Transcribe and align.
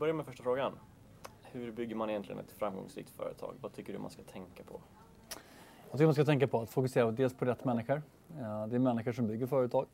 börjar 0.00 0.14
med 0.14 0.26
första 0.26 0.42
frågan. 0.42 0.72
Hur 1.42 1.72
bygger 1.72 1.94
man 1.94 2.10
egentligen 2.10 2.40
ett 2.40 2.52
framgångsrikt 2.52 3.10
företag? 3.10 3.54
Vad 3.60 3.72
tycker 3.72 3.92
du 3.92 3.98
man 3.98 4.10
ska 4.10 4.22
tänka 4.22 4.62
på? 4.62 4.80
Jag 5.90 5.92
tycker 5.92 6.04
man 6.04 6.14
ska 6.14 6.24
tänka 6.24 6.46
på 6.46 6.60
att 6.60 6.70
fokusera 6.70 7.10
dels 7.10 7.34
på 7.34 7.44
rätt 7.44 7.64
människor. 7.64 8.02
Eh, 8.38 8.66
det 8.66 8.76
är 8.76 8.78
människor 8.78 9.12
som 9.12 9.26
bygger 9.26 9.46
företag 9.46 9.86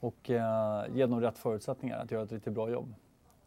och 0.00 0.30
eh, 0.30 0.84
ge 0.94 1.06
dem 1.06 1.20
rätt 1.20 1.38
förutsättningar 1.38 1.98
att 1.98 2.10
göra 2.10 2.22
ett 2.22 2.32
riktigt 2.32 2.52
bra 2.52 2.70
jobb. 2.70 2.94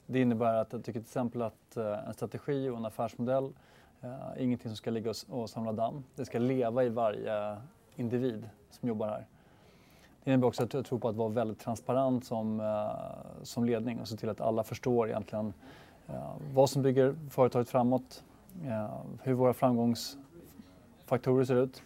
Det 0.06 0.22
innebär 0.22 0.54
att 0.54 0.74
jag 0.74 0.84
tycker 0.84 1.00
till 1.00 1.08
exempel 1.08 1.42
att 1.42 1.78
eh, 1.78 2.08
en 2.08 2.14
strategi 2.14 2.70
och 2.70 2.78
en 2.78 2.86
affärsmodell 2.86 3.54
är 4.02 4.40
ingenting 4.42 4.70
som 4.70 4.78
ska 4.78 4.92
ligga 4.92 5.14
och 5.30 5.50
samla 5.50 5.72
damm. 5.72 6.04
Det 6.16 6.26
ska 6.26 6.40
leva 6.40 6.84
i 6.84 6.90
varje 6.90 7.58
individ 7.96 8.50
som 8.70 8.90
jobbar 8.90 9.08
här. 9.08 9.26
Det 10.24 10.32
innebär 10.32 10.48
också 10.48 10.64
att 10.64 10.74
jag 10.74 10.86
tror 10.86 11.00
på 11.00 11.10
att 11.10 11.16
vara 11.16 11.30
väldigt 11.30 11.60
transparent 11.60 12.26
som, 12.26 12.62
som 13.44 13.66
ledning 13.66 14.00
och 14.00 14.08
se 14.08 14.18
till 14.18 14.30
att 14.30 14.42
alla 14.42 14.64
förstår 14.64 15.10
egentligen 15.10 15.54
Eh, 16.10 16.34
vad 16.54 16.70
som 16.70 16.82
bygger 16.82 17.16
företaget 17.30 17.70
framåt, 17.70 18.24
eh, 18.66 18.90
hur 19.24 19.34
våra 19.34 19.54
framgångsfaktorer 19.54 21.46
ser 21.46 21.56
ut 21.56 21.82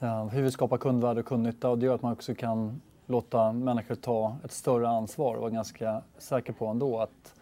eh, 0.00 0.26
hur 0.26 0.42
vi 0.42 0.50
skapar 0.50 0.78
kundvärde 0.78 1.20
och 1.20 1.26
kundnytta 1.26 1.68
och 1.70 1.78
det 1.78 1.86
gör 1.86 1.94
att 1.94 2.02
man 2.02 2.12
också 2.12 2.34
kan 2.34 2.80
låta 3.06 3.52
människor 3.52 3.94
ta 3.94 4.36
ett 4.44 4.52
större 4.52 4.88
ansvar 4.88 5.34
och 5.34 5.40
vara 5.40 5.50
ganska 5.50 6.02
säker 6.18 6.52
på 6.52 6.66
ändå 6.66 6.98
att 6.98 7.34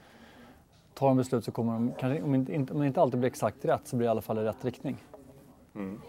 tar 0.95 1.09
de 1.09 1.16
beslut 1.16 1.45
så 1.45 1.52
kommer 1.52 1.73
de, 1.73 1.93
kanske, 1.99 2.23
om, 2.23 2.35
inte, 2.35 2.73
om 2.73 2.80
det 2.80 2.87
inte 2.87 3.01
alltid 3.01 3.21
blir 3.21 3.30
exakt 3.30 3.65
rätt, 3.65 3.88
så 3.88 3.97
blir 3.97 4.07
det 4.07 4.09
i 4.09 4.11
alla 4.11 4.21
fall 4.21 4.38
i 4.38 4.43
rätt 4.43 4.65
riktning. 4.65 4.97
Mm. 5.75 6.01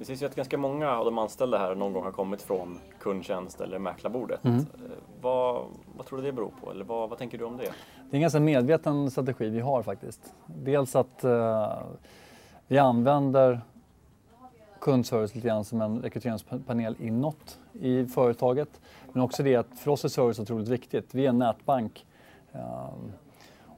Det 0.00 0.06
sägs 0.06 0.22
ju 0.22 0.26
att 0.26 0.34
ganska 0.34 0.58
många 0.58 0.90
av 0.90 1.04
de 1.04 1.18
anställda 1.18 1.58
här 1.58 1.74
någon 1.74 1.92
gång 1.92 2.04
har 2.04 2.12
kommit 2.12 2.42
från 2.42 2.78
kundtjänst 3.00 3.60
eller 3.60 3.78
mäklarbordet. 3.78 4.44
Mm. 4.44 4.58
Eh, 4.58 4.64
vad, 5.20 5.64
vad 5.96 6.06
tror 6.06 6.18
du 6.18 6.24
det 6.24 6.32
beror 6.32 6.52
på? 6.60 6.70
Eller 6.70 6.84
vad, 6.84 7.08
vad 7.08 7.18
tänker 7.18 7.38
du 7.38 7.44
om 7.44 7.56
det? 7.56 7.62
Det 7.62 8.10
är 8.10 8.14
en 8.14 8.20
ganska 8.20 8.40
medveten 8.40 9.10
strategi 9.10 9.48
vi 9.48 9.60
har 9.60 9.82
faktiskt. 9.82 10.34
Dels 10.46 10.96
att 10.96 11.24
uh, 11.24 11.78
vi 12.66 12.78
använder 12.78 13.60
kundservice 14.80 15.34
lite 15.34 15.48
grann 15.48 15.64
som 15.64 15.80
en 15.80 16.02
rekryteringspanel 16.02 16.96
inåt 16.98 17.58
i 17.72 18.06
företaget. 18.06 18.80
Men 19.12 19.22
också 19.22 19.42
det 19.42 19.56
att 19.56 19.78
för 19.78 19.90
oss 19.90 20.04
är 20.04 20.08
service 20.08 20.38
otroligt 20.38 20.68
viktigt. 20.68 21.14
Vi 21.14 21.24
är 21.24 21.28
en 21.28 21.38
nätbank. 21.38 22.06
Ehm, 22.52 23.12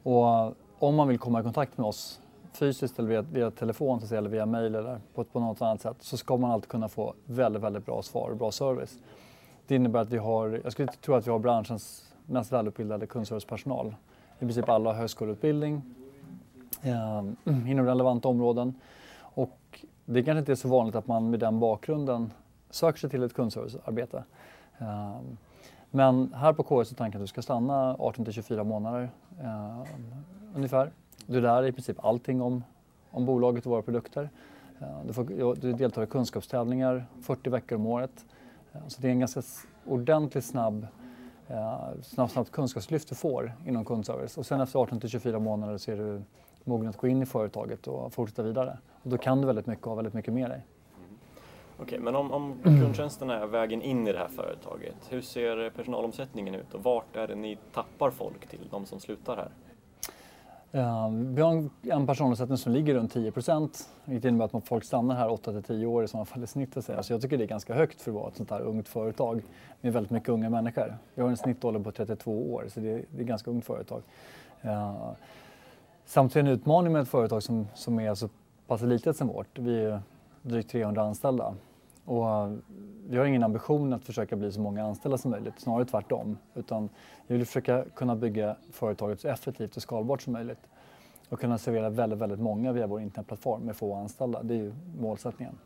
och 0.03 0.55
om 0.79 0.95
man 0.95 1.09
vill 1.09 1.19
komma 1.19 1.41
i 1.41 1.43
kontakt 1.43 1.79
med 1.79 1.87
oss 1.87 2.21
fysiskt 2.53 2.99
eller 2.99 3.09
via, 3.09 3.23
via 3.23 3.51
telefon 3.51 4.01
säga, 4.01 4.19
eller 4.19 4.31
via 4.31 4.47
mejl 4.47 4.75
eller 4.75 5.01
på, 5.15 5.25
på 5.25 5.41
något 5.41 5.63
annat 5.63 5.81
sätt 5.81 5.97
så 6.01 6.17
ska 6.17 6.37
man 6.37 6.51
alltid 6.51 6.69
kunna 6.69 6.89
få 6.89 7.15
väldigt, 7.25 7.63
väldigt 7.63 7.87
bra 7.87 8.03
svar 8.03 8.31
och 8.31 8.37
bra 8.37 8.53
service. 8.53 8.99
Det 9.67 9.75
innebär 9.75 10.01
att 10.01 10.11
vi 10.11 10.19
har, 10.19 10.61
jag 10.65 10.73
skulle 10.73 10.89
tro 10.89 11.15
att 11.15 11.27
vi 11.27 11.31
har 11.31 11.39
branschens 11.39 12.15
mest 12.27 12.53
välutbildade 12.53 13.07
kundservicepersonal. 13.07 13.95
I 14.39 14.45
princip 14.45 14.69
alla 14.69 14.91
har 14.91 14.99
högskoleutbildning 14.99 15.83
eh, 16.83 17.23
inom 17.71 17.87
relevanta 17.87 18.29
områden. 18.29 18.75
Och 19.19 19.85
det 20.05 20.23
kanske 20.23 20.39
inte 20.39 20.53
är 20.53 20.57
så 20.57 20.69
vanligt 20.69 20.95
att 20.95 21.07
man 21.07 21.31
med 21.31 21.41
den 21.41 21.61
bakgrunden 21.61 22.33
söker 22.71 22.99
sig 22.99 23.11
till 23.11 23.23
ett 23.23 23.35
kundservicearbete. 23.35 24.25
Eh, 24.79 25.17
men 25.91 26.35
här 26.35 26.53
på 26.53 26.63
KS 26.63 26.93
är 26.93 26.97
tanken 26.97 27.21
att 27.21 27.23
du 27.23 27.29
ska 27.29 27.43
stanna 27.43 27.97
18 27.99 28.25
till 28.25 28.35
24 28.35 28.65
månader 28.65 29.11
eh, 29.41 29.83
ungefär. 30.55 30.91
Du 31.33 31.41
lär 31.41 31.61
dig 31.61 31.71
i 31.71 31.73
princip 31.73 32.05
allting 32.05 32.43
om, 32.43 32.65
om 33.11 33.27
bolaget 33.27 33.67
och 33.67 33.73
våra 33.73 33.83
produkter. 33.83 34.31
Eh, 34.81 34.87
du, 35.07 35.13
får, 35.13 35.55
du 35.61 35.73
deltar 35.73 36.03
i 36.03 36.07
kunskapstävlingar 36.07 37.05
40 37.23 37.51
veckor 37.51 37.77
om 37.77 37.87
året. 37.87 38.27
Eh, 38.73 38.81
så 38.89 39.03
det 39.03 39.09
är 39.09 39.13
en 39.13 39.21
ganska 39.21 39.43
ordentligt 39.87 40.45
snabb 40.45 40.87
snabbt, 42.03 42.33
snabbt 42.33 42.51
kunskapslyft 42.51 43.09
du 43.09 43.15
får 43.15 43.53
inom 43.67 43.85
kundservice. 43.85 44.39
Och 44.39 44.47
sen 44.47 44.61
efter 44.61 44.79
18 44.79 45.01
till 45.01 45.09
24 45.09 45.39
månader 45.39 45.79
så 45.79 45.91
är 45.91 45.97
du 45.97 46.23
mogen 46.65 46.89
att 46.89 46.97
gå 46.97 47.07
in 47.07 47.23
i 47.23 47.27
företaget 47.27 47.87
och 47.87 48.13
fortsätta 48.13 48.43
vidare. 48.43 48.79
Och 49.03 49.11
då 49.11 49.19
kan 49.19 49.41
du 49.41 49.47
väldigt 49.47 49.67
mycket 49.67 49.85
och 49.85 49.91
har 49.91 49.97
väldigt 49.97 50.15
mycket 50.15 50.35
med 50.35 50.51
dig. 50.51 50.67
Mm. 50.97 51.19
Okej, 51.77 51.85
okay, 51.85 51.99
men 51.99 52.17
om, 52.17 52.33
om 52.33 52.59
kundtjänsterna 52.63 53.39
är 53.39 53.47
vägen 53.47 53.83
in 53.83 54.09
i 54.09 54.13
det 54.13 54.19
här 54.19 54.29
företaget, 54.29 54.97
hur 55.09 55.21
ser 55.21 55.71
personalomsättningen 55.71 56.55
ut 56.55 56.75
och 56.75 56.83
vart 56.83 57.17
är 57.17 57.29
det 57.29 57.35
ni 57.35 57.59
tappar 57.73 58.11
folk 58.11 58.47
till, 58.47 58.69
de 58.71 58.87
som 58.87 59.01
slutar 59.01 59.37
här? 59.37 59.51
Vi 60.75 61.41
har 61.41 61.69
en 61.83 62.07
personomsättning 62.07 62.59
som 62.59 62.73
ligger 62.73 62.95
runt 62.95 63.13
10 63.13 63.33
vilket 64.05 64.29
innebär 64.29 64.57
att 64.57 64.69
folk 64.69 64.85
stannar 64.85 65.15
här 65.15 65.31
8 65.31 65.53
till 65.53 65.63
10 65.63 65.87
år 65.87 66.05
i 66.05 66.09
sådana 66.09 66.25
fall 66.25 66.45
i 66.45 66.47
snitt. 66.47 66.77
Så 66.85 67.13
jag 67.13 67.23
tycker 67.23 67.39
det 67.39 67.45
är 67.45 67.49
ganska 67.49 67.75
högt 67.75 68.01
för 68.01 68.11
att 68.11 68.15
vara 68.15 68.29
ett 68.29 68.37
sånt 68.37 68.51
här 68.51 68.61
ungt 68.61 68.89
företag 68.89 69.43
med 69.81 69.93
väldigt 69.93 70.11
mycket 70.11 70.29
unga 70.29 70.51
människor. 70.51 70.97
Vi 71.15 71.23
har 71.23 71.29
en 71.29 71.37
snittålder 71.37 71.81
på 71.81 71.93
32 71.93 72.55
år, 72.55 72.65
så 72.69 72.81
det 72.81 72.89
är, 72.91 72.99
ett 72.99 73.07
ganska 73.11 73.51
ungt 73.51 73.65
företag. 73.65 74.03
Samtidigt 76.05 76.47
en 76.47 76.53
utmaning 76.53 76.93
med 76.93 77.03
ett 77.03 77.09
företag 77.09 77.43
som, 77.43 77.69
som 77.75 78.01
är 78.01 78.15
så 78.15 78.29
pass 78.67 78.83
litet 78.83 79.17
som 79.17 79.29
vårt. 79.29 79.59
Vi 79.59 79.85
är 79.85 80.01
drygt 80.43 80.71
300 80.71 81.03
anställda. 81.03 81.55
Och 82.05 82.29
eh, 82.29 82.53
vi 83.09 83.19
har 83.19 83.25
ingen 83.25 83.43
ambition 83.43 83.93
att 83.93 84.05
försöka 84.05 84.37
bli 84.37 84.53
så 84.53 84.61
många 84.61 84.85
anställda 84.85 85.19
som 85.19 85.31
möjligt, 85.31 85.61
snarare 85.61 85.85
tvärtom. 85.85 86.39
Utan 86.55 86.89
vi 87.27 87.37
vill 87.37 87.47
försöka 87.47 87.85
kunna 87.95 88.17
bygga 88.17 88.57
företaget 88.73 89.21
så 89.21 89.29
effektivt 89.29 89.77
och 89.77 89.83
skalbart 89.83 90.23
som 90.23 90.33
möjligt. 90.33 90.69
Och 91.29 91.41
kunna 91.41 91.59
servera 91.59 91.91
väldigt, 91.91 92.19
väldigt 92.19 92.41
många 92.41 92.73
via 92.73 92.87
vår 92.87 93.01
internetplattform 93.01 93.63
med 93.63 93.77
få 93.77 93.95
anställda. 93.95 94.43
Det 94.43 94.55
är 94.55 94.59
ju 94.59 94.73
målsättningen. 95.01 95.59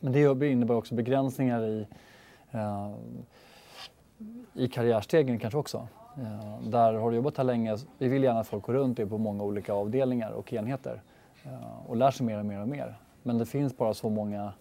Men 0.00 0.12
det 0.12 0.48
innebär 0.48 0.74
också 0.74 0.94
begränsningar 0.94 1.62
i, 1.62 1.86
eh, 2.50 2.90
i 4.54 4.68
karriärstegen 4.68 5.38
kanske 5.38 5.58
också. 5.58 5.88
Eh, 6.16 6.68
där 6.68 6.92
har 6.92 7.10
du 7.10 7.16
jobbat 7.16 7.36
här 7.36 7.44
länge. 7.44 7.76
Vi 7.98 8.08
vill 8.08 8.22
gärna 8.22 8.40
att 8.40 8.48
folk 8.48 8.64
går 8.64 8.72
runt 8.72 9.08
på 9.08 9.18
många 9.18 9.44
olika 9.44 9.72
avdelningar 9.72 10.30
och 10.30 10.52
enheter 10.52 11.02
eh, 11.44 11.86
och 11.86 11.96
lär 11.96 12.10
sig 12.10 12.26
mer 12.26 12.38
och 12.38 12.46
mer 12.46 12.60
och 12.60 12.68
mer. 12.68 12.98
Men 13.22 13.38
det 13.38 13.46
finns 13.46 13.76
bara 13.76 13.94
så 13.94 14.10
många 14.10 14.52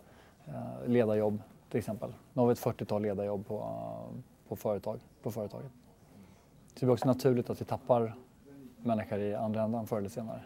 ledarjobb 0.87 1.41
till 1.69 1.79
exempel. 1.79 2.09
Nu 2.33 2.41
har 2.41 2.47
vi 2.47 2.53
ett 2.53 2.59
40-tal 2.59 3.01
ledarjobb 3.01 3.47
på, 3.47 3.75
på, 4.47 4.55
företag, 4.55 4.99
på 5.23 5.31
företaget. 5.31 5.71
Så 6.75 6.85
det 6.85 6.89
är 6.89 6.93
också 6.93 7.07
naturligt 7.07 7.49
att 7.49 7.61
vi 7.61 7.65
tappar 7.65 8.13
människor 8.77 9.19
i 9.19 9.35
andra 9.35 9.61
änden 9.61 9.87
förr 9.87 9.97
eller 9.97 10.09
senare. 10.09 10.41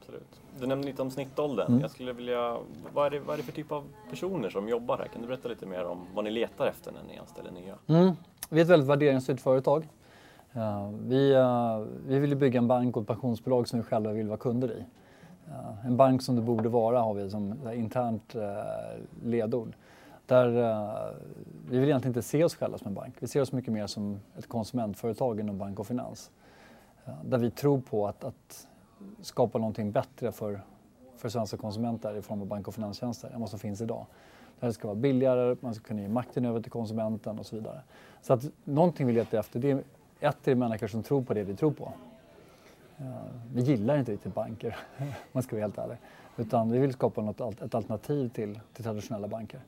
Absolut. 0.00 0.40
Du 0.60 0.66
nämnde 0.66 0.86
lite 0.86 1.02
om 1.02 1.10
snittåldern. 1.10 1.66
Mm. 1.66 1.80
Jag 1.80 1.90
skulle 1.90 2.12
vilja, 2.12 2.58
vad 2.92 3.06
är, 3.06 3.10
det, 3.10 3.20
vad 3.20 3.34
är 3.34 3.36
det 3.36 3.42
för 3.42 3.52
typ 3.52 3.72
av 3.72 3.84
personer 4.10 4.50
som 4.50 4.68
jobbar 4.68 4.98
här? 4.98 5.08
Kan 5.08 5.22
du 5.22 5.28
berätta 5.28 5.48
lite 5.48 5.66
mer 5.66 5.84
om 5.84 6.06
vad 6.14 6.24
ni 6.24 6.30
letar 6.30 6.66
efter 6.66 6.92
när 6.92 7.02
ni 7.02 7.18
anställer 7.18 7.50
nya? 7.50 7.74
Mm. 7.86 8.12
Vi 8.50 8.60
är 8.60 8.64
ett 8.64 8.70
väldigt 8.70 8.88
värderingsstyrt 8.88 9.40
företag. 9.40 9.88
Vi, 11.00 11.34
uh, 11.34 11.86
vi 12.06 12.18
vill 12.18 12.36
bygga 12.36 12.58
en 12.58 12.68
bank 12.68 12.96
och 12.96 13.02
ett 13.02 13.08
pensionsbolag 13.08 13.68
som 13.68 13.78
vi 13.78 13.84
själva 13.84 14.12
vill 14.12 14.28
vara 14.28 14.38
kunder 14.38 14.72
i. 14.72 14.84
Ja, 15.48 15.76
en 15.84 15.96
bank 15.96 16.22
som 16.22 16.36
det 16.36 16.42
borde 16.42 16.68
vara 16.68 17.00
har 17.00 17.14
vi 17.14 17.30
som 17.30 17.70
internt 17.74 18.34
eh, 18.34 18.42
ledord. 19.24 19.72
Där, 20.26 20.46
eh, 20.46 21.14
vi 21.68 21.78
vill 21.78 21.88
egentligen 21.88 22.10
inte 22.10 22.22
se 22.22 22.44
oss 22.44 22.54
själva 22.54 22.78
som 22.78 22.86
en 22.86 22.94
bank. 22.94 23.14
Vi 23.18 23.26
ser 23.26 23.40
oss 23.40 23.52
mycket 23.52 23.72
mer 23.72 23.86
som 23.86 24.20
ett 24.38 24.48
konsumentföretag 24.48 25.40
inom 25.40 25.58
bank 25.58 25.78
och 25.78 25.86
finans. 25.86 26.30
Där 27.24 27.38
vi 27.38 27.50
tror 27.50 27.80
på 27.80 28.06
att, 28.06 28.24
att 28.24 28.68
skapa 29.20 29.58
någonting 29.58 29.92
bättre 29.92 30.32
för, 30.32 30.60
för 31.16 31.28
svenska 31.28 31.56
konsumenter 31.56 32.16
i 32.16 32.22
form 32.22 32.40
av 32.40 32.46
bank 32.46 32.68
och 32.68 32.74
finanstjänster 32.74 33.30
än 33.34 33.40
vad 33.40 33.50
som 33.50 33.58
finns 33.58 33.80
idag. 33.80 34.06
Där 34.60 34.66
det 34.66 34.72
ska 34.72 34.88
vara 34.88 34.98
billigare, 34.98 35.56
man 35.60 35.74
ska 35.74 35.84
kunna 35.84 36.02
ge 36.02 36.08
makten 36.08 36.44
över 36.44 36.60
till 36.60 36.72
konsumenten 36.72 37.38
och 37.38 37.46
så 37.46 37.56
vidare. 37.56 37.80
Så 38.22 38.32
att 38.32 38.44
någonting 38.64 39.06
vi 39.06 39.12
letar 39.12 39.38
efter 39.38 39.60
det 39.60 39.84
ett 40.20 40.48
är 40.48 40.54
människor 40.54 40.86
som 40.86 41.02
tror 41.02 41.22
på 41.22 41.34
det 41.34 41.42
vi 41.42 41.56
tror 41.56 41.70
på. 41.70 41.92
Vi 43.54 43.62
gillar 43.62 43.98
inte 43.98 44.12
riktigt 44.12 44.34
banker, 44.34 44.76
om 44.98 45.06
man 45.32 45.42
ska 45.42 45.56
vara 45.56 45.64
helt 45.64 45.78
ärlig. 45.78 45.96
Utan 46.36 46.70
vi 46.70 46.78
vill 46.78 46.92
skapa 46.92 47.22
något, 47.22 47.62
ett 47.62 47.74
alternativ 47.74 48.28
till, 48.28 48.60
till 48.72 48.84
traditionella 48.84 49.28
banker. 49.28 49.60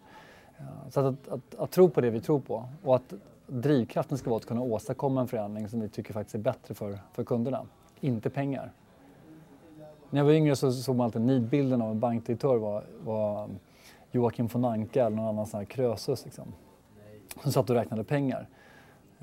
Så 0.90 1.00
att, 1.00 1.06
att, 1.06 1.28
att, 1.28 1.54
att, 1.54 1.70
tro 1.70 1.88
på 1.88 2.00
det 2.00 2.10
vi 2.10 2.20
tror 2.20 2.40
på 2.40 2.68
och 2.82 2.96
att 2.96 3.14
drivkraften 3.46 4.18
ska 4.18 4.30
vara 4.30 4.38
att 4.38 4.46
kunna 4.46 4.60
åstadkomma 4.60 5.20
en 5.20 5.28
förändring 5.28 5.68
som 5.68 5.80
vi 5.80 5.88
tycker 5.88 6.12
faktiskt 6.12 6.34
är 6.34 6.38
bättre 6.38 6.74
för, 6.74 6.98
för 7.12 7.24
kunderna, 7.24 7.66
inte 8.00 8.30
pengar. 8.30 8.72
När 10.10 10.20
jag 10.20 10.24
var 10.24 10.32
yngre 10.32 10.56
så 10.56 10.72
såg 10.72 10.96
man 10.96 11.04
alltid 11.04 11.22
nidbilden 11.22 11.82
av 11.82 11.90
en 11.90 12.00
bankdirektör 12.00 12.56
var, 12.56 12.84
var 13.04 13.48
Joakim 14.10 14.46
von 14.46 14.64
Anka 14.64 15.06
eller 15.06 15.16
någon 15.16 15.28
annan 15.28 15.46
sån 15.46 15.58
här 15.58 15.64
Krösus 15.64 16.24
liksom, 16.24 16.52
som 17.42 17.52
satt 17.52 17.70
och 17.70 17.76
räknade 17.76 18.04
pengar. 18.04 18.48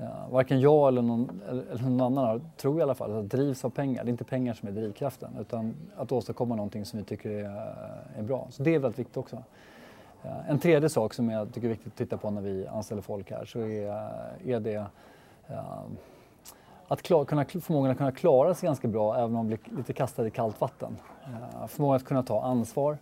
Ja, 0.02 0.26
varken 0.30 0.60
jag 0.60 0.88
eller 0.88 1.02
någon, 1.02 1.40
eller 1.48 1.82
någon 1.82 2.00
annan 2.00 2.24
har, 2.24 2.40
tror 2.56 2.78
i 2.78 2.82
alla 2.82 2.94
fall, 2.94 3.18
att 3.18 3.30
drivs 3.30 3.64
av 3.64 3.70
pengar. 3.70 4.04
Det 4.04 4.08
är 4.08 4.10
inte 4.10 4.24
pengar 4.24 4.54
som 4.54 4.68
är 4.68 4.72
drivkraften 4.72 5.36
utan 5.40 5.74
att 5.96 6.12
åstadkomma 6.12 6.56
någonting 6.56 6.84
som 6.84 6.98
vi 6.98 7.04
tycker 7.04 7.30
är, 7.30 7.74
är 8.18 8.22
bra. 8.22 8.46
Så 8.50 8.62
det 8.62 8.74
är 8.74 8.78
väldigt 8.78 8.98
viktigt 8.98 9.16
också. 9.16 9.36
Eh, 10.22 10.50
en 10.50 10.58
tredje 10.58 10.88
sak 10.88 11.14
som 11.14 11.30
jag 11.30 11.54
tycker 11.54 11.66
är 11.66 11.70
viktigt 11.70 11.92
att 11.92 11.96
titta 11.98 12.16
på 12.16 12.30
när 12.30 12.40
vi 12.40 12.66
anställer 12.66 13.02
folk 13.02 13.30
här 13.30 13.44
så 13.44 13.58
är, 13.58 13.86
är 14.44 14.60
det 14.60 14.86
eh, 15.48 15.80
att 16.88 17.02
klar, 17.02 17.24
kunna, 17.24 17.44
förmågan 17.44 17.90
att 17.90 17.98
kunna 17.98 18.12
klara 18.12 18.54
sig 18.54 18.66
ganska 18.66 18.88
bra 18.88 19.14
även 19.14 19.24
om 19.24 19.32
man 19.32 19.46
blir 19.46 19.58
lite 19.76 19.92
kastad 19.92 20.26
i 20.26 20.30
kallt 20.30 20.60
vatten. 20.60 20.96
Eh, 21.24 21.66
förmågan 21.66 21.96
att 21.96 22.04
kunna 22.04 22.22
ta 22.22 22.42
ansvar, 22.42 22.98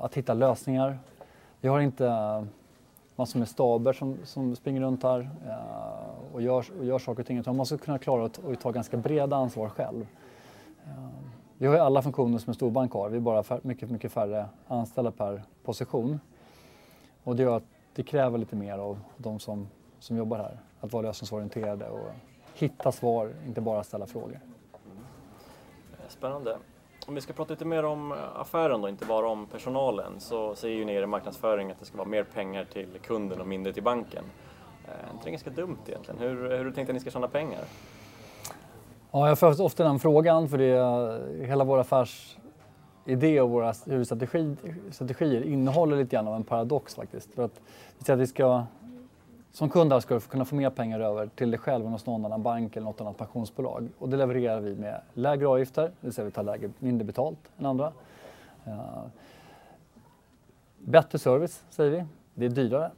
att 0.00 0.14
hitta 0.14 0.34
lösningar. 0.34 0.98
Vi 1.60 1.68
har 1.68 1.80
inte 1.80 2.06
massor 3.16 3.38
med 3.38 3.48
staber 3.48 3.92
som, 3.92 4.18
som 4.24 4.56
springer 4.56 4.80
runt 4.80 5.02
här 5.02 5.30
eh, 5.46 6.34
och, 6.34 6.42
gör, 6.42 6.66
och 6.78 6.84
gör 6.84 6.98
saker 6.98 7.20
och 7.20 7.26
ting. 7.26 7.38
Utan 7.38 7.52
man 7.54 7.56
måste 7.56 7.78
kunna 7.78 7.98
klara 7.98 8.24
att 8.24 8.60
ta 8.60 8.70
ganska 8.70 8.96
breda 8.96 9.36
ansvar 9.36 9.68
själv. 9.68 10.06
Eh, 10.86 11.08
vi 11.58 11.66
har 11.66 11.74
ju 11.74 11.80
alla 11.80 12.02
funktioner 12.02 12.38
som 12.38 12.50
en 12.50 12.54
storbank 12.54 12.92
har. 12.92 13.08
Vi 13.08 13.16
är 13.16 13.20
bara 13.20 13.42
fär, 13.42 13.60
mycket, 13.62 13.90
mycket 13.90 14.12
färre 14.12 14.46
anställda 14.68 15.10
per 15.10 15.42
position. 15.62 16.20
Och 17.24 17.36
det 17.36 17.42
gör 17.42 17.56
att 17.56 17.64
det 17.94 18.02
kräver 18.02 18.38
lite 18.38 18.56
mer 18.56 18.78
av 18.78 18.98
de 19.16 19.38
som, 19.38 19.68
som 19.98 20.16
jobbar 20.16 20.38
här. 20.38 20.58
Att 20.80 20.92
vara 20.92 21.02
lösningsorienterade 21.02 21.88
och 21.88 22.10
hitta 22.54 22.92
svar, 22.92 23.32
inte 23.46 23.60
bara 23.60 23.84
ställa 23.84 24.06
frågor. 24.06 24.40
Spännande. 26.08 26.56
Om 27.06 27.14
vi 27.14 27.20
ska 27.20 27.32
prata 27.32 27.52
lite 27.52 27.64
mer 27.64 27.84
om 27.84 28.12
eh, 28.12 28.18
affären 28.34 28.80
då, 28.80 28.88
inte 28.88 29.06
bara 29.06 29.28
om 29.28 29.46
personalen, 29.46 30.20
så 30.20 30.54
säger 30.54 30.76
ju 30.76 30.84
ni 30.84 30.92
i 30.92 31.06
marknadsföring 31.06 31.70
att 31.70 31.78
det 31.78 31.84
ska 31.84 31.96
vara 31.96 32.08
mer 32.08 32.24
pengar 32.24 32.64
till 32.72 32.88
kunden 33.02 33.40
och 33.40 33.46
mindre 33.46 33.72
till 33.72 33.82
banken. 33.82 34.24
Är 34.84 35.12
inte 35.12 35.24
det 35.24 35.30
ganska 35.30 35.50
dumt 35.50 35.78
egentligen? 35.86 36.20
Hur, 36.20 36.50
hur 36.50 36.56
har 36.56 36.64
du 36.64 36.72
tänkt 36.72 36.88
att 36.88 36.94
ni 36.94 37.00
ska 37.00 37.10
tjäna 37.10 37.28
pengar? 37.28 37.60
Ja, 39.10 39.28
jag 39.28 39.38
får 39.38 39.62
ofta 39.62 39.84
den 39.84 39.98
frågan 39.98 40.48
för 40.48 40.58
det, 40.58 40.76
eh, 40.76 41.46
hela 41.46 41.64
vår 41.64 41.78
affärsidé 41.78 43.40
och 43.40 43.50
våra 43.50 43.74
huvudstrategier 43.86 45.42
innehåller 45.42 45.96
lite 45.96 46.16
grann 46.16 46.28
av 46.28 46.34
en 46.34 46.44
paradox 46.44 46.94
faktiskt. 46.94 47.34
För 47.34 47.44
att, 47.44 47.60
att 48.08 48.18
vi 48.18 48.26
ska, 48.26 48.64
som 49.54 49.70
kund 49.70 50.02
ska 50.02 50.14
du 50.14 50.20
kunna 50.20 50.44
få 50.44 50.54
mer 50.54 50.70
pengar 50.70 51.00
över 51.00 51.26
till 51.26 51.50
dig 51.50 51.60
själv 51.60 51.86
än 51.86 51.92
hos 51.92 52.06
någon 52.06 52.24
annan 52.24 52.42
bank 52.42 52.76
eller 52.76 52.84
något 52.84 53.00
annat 53.00 53.16
pensionsbolag. 53.16 53.88
Och 53.98 54.08
det 54.08 54.16
levererar 54.16 54.60
vi 54.60 54.74
med 54.74 55.00
lägre 55.12 55.46
avgifter, 55.46 55.82
det 55.82 55.92
vill 56.00 56.12
säga 56.12 56.24
vi 56.24 56.30
tar 56.30 56.42
lägre, 56.42 56.70
mindre 56.78 57.04
betalt 57.04 57.38
än 57.58 57.66
andra. 57.66 57.92
Uh, 58.66 59.04
bättre 60.78 61.18
service 61.18 61.64
säger 61.70 61.90
vi. 61.90 62.04
Det 62.34 62.44
är 62.44 62.50
dyrare 62.50 62.90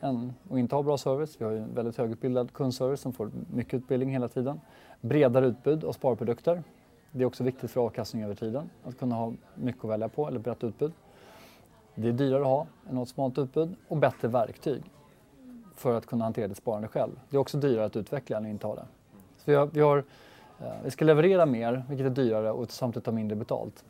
än 0.00 0.32
att 0.50 0.58
inte 0.58 0.74
ha 0.74 0.82
bra 0.82 0.98
service. 0.98 1.36
Vi 1.38 1.44
har 1.44 1.52
ju 1.52 1.58
en 1.58 1.74
väldigt 1.74 1.96
högutbildad 1.96 2.52
kundservice 2.52 3.00
som 3.00 3.12
får 3.12 3.30
mycket 3.54 3.74
utbildning 3.74 4.10
hela 4.10 4.28
tiden 4.28 4.60
bredare 5.00 5.46
utbud 5.46 5.84
av 5.84 5.92
sparprodukter. 5.92 6.62
Det 7.10 7.22
är 7.22 7.26
också 7.26 7.44
viktigt 7.44 7.70
för 7.70 7.80
avkastning 7.80 8.22
över 8.22 8.34
tiden 8.34 8.70
att 8.84 8.98
kunna 8.98 9.14
ha 9.14 9.32
mycket 9.54 9.84
att 9.84 9.90
välja 9.90 10.08
på 10.08 10.28
eller 10.28 10.38
brett 10.38 10.64
utbud. 10.64 10.92
Det 11.94 12.08
är 12.08 12.12
dyrare 12.12 12.40
att 12.40 12.46
ha 12.46 12.66
än 12.88 12.94
något 12.94 13.08
smalt 13.08 13.38
utbud 13.38 13.74
och 13.88 13.96
bättre 13.96 14.28
verktyg 14.28 14.82
för 15.82 15.94
att 15.94 16.06
kunna 16.06 16.24
hantera 16.24 16.48
ditt 16.48 16.56
sparande 16.56 16.88
själv. 16.88 17.20
Det 17.30 17.36
är 17.36 17.40
också 17.40 17.58
dyrare 17.58 17.84
att 17.84 17.96
utveckla 17.96 18.36
än 18.36 18.44
att 18.44 18.50
inte 18.50 18.66
ha 18.66 18.74
det. 18.74 18.84
Så 19.36 19.50
vi, 19.50 19.54
har, 19.54 19.66
vi, 19.66 19.80
har, 19.80 19.98
eh, 20.60 20.72
vi 20.84 20.90
ska 20.90 21.04
leverera 21.04 21.46
mer, 21.46 21.84
vilket 21.88 22.06
är 22.06 22.10
dyrare 22.10 22.52
och 22.52 22.70
samtidigt 22.70 23.04
ta 23.04 23.12
mindre 23.12 23.36
betalt. 23.36 23.84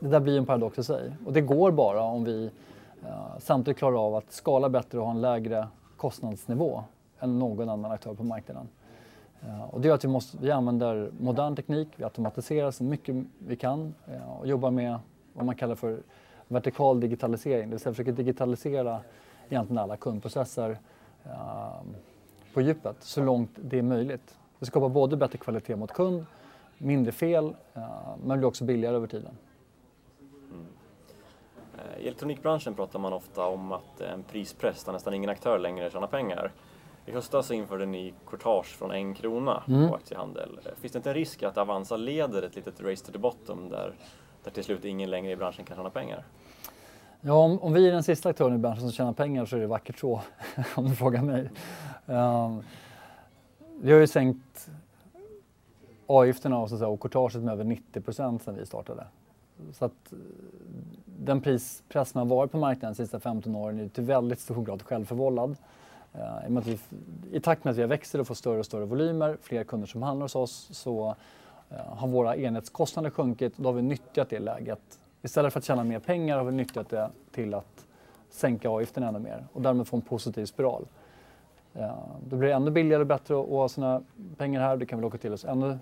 Det 0.00 0.08
där 0.08 0.20
blir 0.20 0.38
en 0.38 0.46
paradox 0.46 0.78
i 0.78 0.84
sig 0.84 1.12
och 1.26 1.32
det 1.32 1.40
går 1.40 1.70
bara 1.70 2.02
om 2.02 2.24
vi 2.24 2.50
eh, 3.02 3.38
samtidigt 3.38 3.78
klarar 3.78 4.06
av 4.06 4.14
att 4.14 4.32
skala 4.32 4.68
bättre 4.68 4.98
och 4.98 5.04
ha 5.04 5.10
en 5.10 5.20
lägre 5.20 5.68
kostnadsnivå 5.96 6.84
än 7.20 7.38
någon 7.38 7.68
annan 7.68 7.92
aktör 7.92 8.14
på 8.14 8.24
marknaden. 8.24 8.68
Eh, 9.42 9.62
och 9.62 9.80
det 9.80 9.88
gör 9.88 9.94
att 9.94 10.04
vi, 10.04 10.08
måste, 10.08 10.38
vi 10.40 10.50
använder 10.50 11.10
modern 11.20 11.56
teknik, 11.56 11.88
vi 11.96 12.04
automatiserar 12.04 12.70
så 12.70 12.84
mycket 12.84 13.16
vi 13.38 13.56
kan 13.56 13.94
och 14.38 14.46
jobbar 14.46 14.70
med 14.70 14.98
vad 15.32 15.46
man 15.46 15.54
kallar 15.54 15.74
för 15.74 15.98
vertikal 16.48 17.00
digitalisering. 17.00 17.64
Det 17.64 17.70
vill 17.70 17.80
säga 17.80 17.92
försöker 17.92 18.12
digitalisera 18.12 19.00
egentligen 19.52 19.78
alla 19.78 19.96
kundprocesser 19.96 20.78
på 22.54 22.60
djupet 22.60 22.96
så 23.00 23.22
långt 23.22 23.50
det 23.56 23.78
är 23.78 23.82
möjligt. 23.82 24.38
Det 24.58 24.66
skapar 24.66 24.88
både 24.88 25.16
bättre 25.16 25.38
kvalitet 25.38 25.76
mot 25.76 25.92
kund, 25.92 26.26
mindre 26.78 27.12
fel, 27.12 27.54
men 28.24 28.38
blir 28.38 28.48
också 28.48 28.64
billigare 28.64 28.96
över 28.96 29.06
tiden. 29.06 29.36
Mm. 30.50 30.66
I 31.98 32.06
elektronikbranschen 32.06 32.74
pratar 32.74 32.98
man 32.98 33.12
ofta 33.12 33.46
om 33.46 33.72
att 33.72 34.00
en 34.00 34.22
prispress 34.22 34.84
där 34.84 34.92
nästan 34.92 35.14
ingen 35.14 35.30
aktör 35.30 35.58
längre 35.58 35.90
tjänar 35.90 36.06
pengar. 36.06 36.52
I 37.06 37.12
höstas 37.12 37.50
införde 37.50 37.86
ni 37.86 38.14
courtage 38.26 38.66
från 38.66 38.90
en 38.90 39.14
krona 39.14 39.62
mm. 39.68 39.88
på 39.88 39.94
aktiehandel. 39.94 40.60
Finns 40.80 40.92
det 40.92 40.96
inte 40.96 41.10
en 41.10 41.14
risk 41.14 41.42
att 41.42 41.58
Avanza 41.58 41.96
leder 41.96 42.42
ett 42.42 42.56
litet 42.56 42.80
race 42.80 43.06
to 43.06 43.12
the 43.12 43.18
bottom 43.18 43.68
där, 43.68 43.94
där 44.44 44.50
till 44.50 44.64
slut 44.64 44.84
ingen 44.84 45.10
längre 45.10 45.32
i 45.32 45.36
branschen 45.36 45.64
kan 45.64 45.76
tjäna 45.76 45.90
pengar? 45.90 46.24
Ja, 47.24 47.34
om, 47.34 47.58
om 47.58 47.72
vi 47.72 47.88
är 47.88 47.92
den 47.92 48.02
sista 48.02 48.28
aktören 48.28 48.54
i 48.54 48.58
branschen 48.58 48.80
som 48.80 48.92
tjänar 48.92 49.12
pengar 49.12 49.46
så 49.46 49.56
är 49.56 49.60
det 49.60 49.66
vackert 49.66 49.98
så, 49.98 50.20
om 50.74 50.88
du 50.88 50.96
frågar 50.96 51.22
mig. 51.22 51.50
Um, 52.06 52.62
vi 53.80 53.92
har 53.92 54.00
ju 54.00 54.06
sänkt 54.06 54.70
avgifterna 56.06 56.58
och, 56.58 56.68
så 56.68 56.78
säga, 56.78 56.88
och 56.88 57.00
courtaget 57.00 57.42
med 57.42 57.52
över 57.52 57.64
90 57.64 58.00
procent 58.00 58.42
sedan 58.42 58.54
vi 58.54 58.66
startade. 58.66 59.04
Så 59.72 59.84
att 59.84 60.12
eh, 60.12 60.18
den 61.06 61.40
prispress 61.40 62.10
som 62.10 62.18
har 62.18 62.26
varit 62.26 62.52
på 62.52 62.58
marknaden 62.58 62.94
de 62.94 63.02
sista 63.02 63.20
15 63.20 63.56
åren 63.56 63.80
är 63.80 63.88
till 63.88 64.04
väldigt 64.04 64.40
stor 64.40 64.64
grad 64.64 64.82
självförvållad. 64.82 65.56
Uh, 66.14 66.68
i, 66.68 66.78
I 67.32 67.40
takt 67.40 67.64
med 67.64 67.70
att 67.70 67.78
vi 67.78 67.86
växer 67.86 68.18
och 68.18 68.26
får 68.26 68.34
större 68.34 68.58
och 68.58 68.66
större 68.66 68.84
volymer, 68.84 69.38
fler 69.42 69.64
kunder 69.64 69.86
som 69.86 70.02
handlar 70.02 70.24
hos 70.24 70.36
oss, 70.36 70.68
så 70.72 71.16
uh, 71.70 71.76
har 71.76 72.08
våra 72.08 72.36
enhetskostnader 72.36 73.10
sjunkit 73.10 73.56
och 73.56 73.62
då 73.62 73.68
har 73.68 73.74
vi 73.74 73.82
nyttjat 73.82 74.30
det 74.30 74.38
läget. 74.38 74.98
Istället 75.22 75.52
för 75.52 75.60
att 75.60 75.64
tjäna 75.64 75.84
mer 75.84 75.98
pengar 75.98 76.38
har 76.38 76.44
vi 76.44 76.52
nyttjat 76.52 76.88
det 76.88 77.10
till 77.30 77.54
att 77.54 77.86
sänka 78.30 78.68
avgiften 78.68 79.02
ännu 79.02 79.18
mer 79.18 79.46
och 79.52 79.62
därmed 79.62 79.86
få 79.86 79.96
en 79.96 80.02
positiv 80.02 80.46
spiral. 80.46 80.86
Eh, 81.74 81.82
uh, 81.82 81.92
då 82.28 82.36
blir 82.36 82.48
det 82.48 82.54
ännu 82.54 82.70
billigare 82.70 83.00
och 83.00 83.06
bättre 83.06 83.40
att 83.40 83.48
ha 83.48 83.68
sina 83.68 84.02
pengar 84.36 84.60
här. 84.60 84.76
Det 84.76 84.86
kan 84.86 84.98
vi 84.98 85.02
locka 85.02 85.18
till 85.18 85.32
oss 85.32 85.44
ännu 85.44 85.78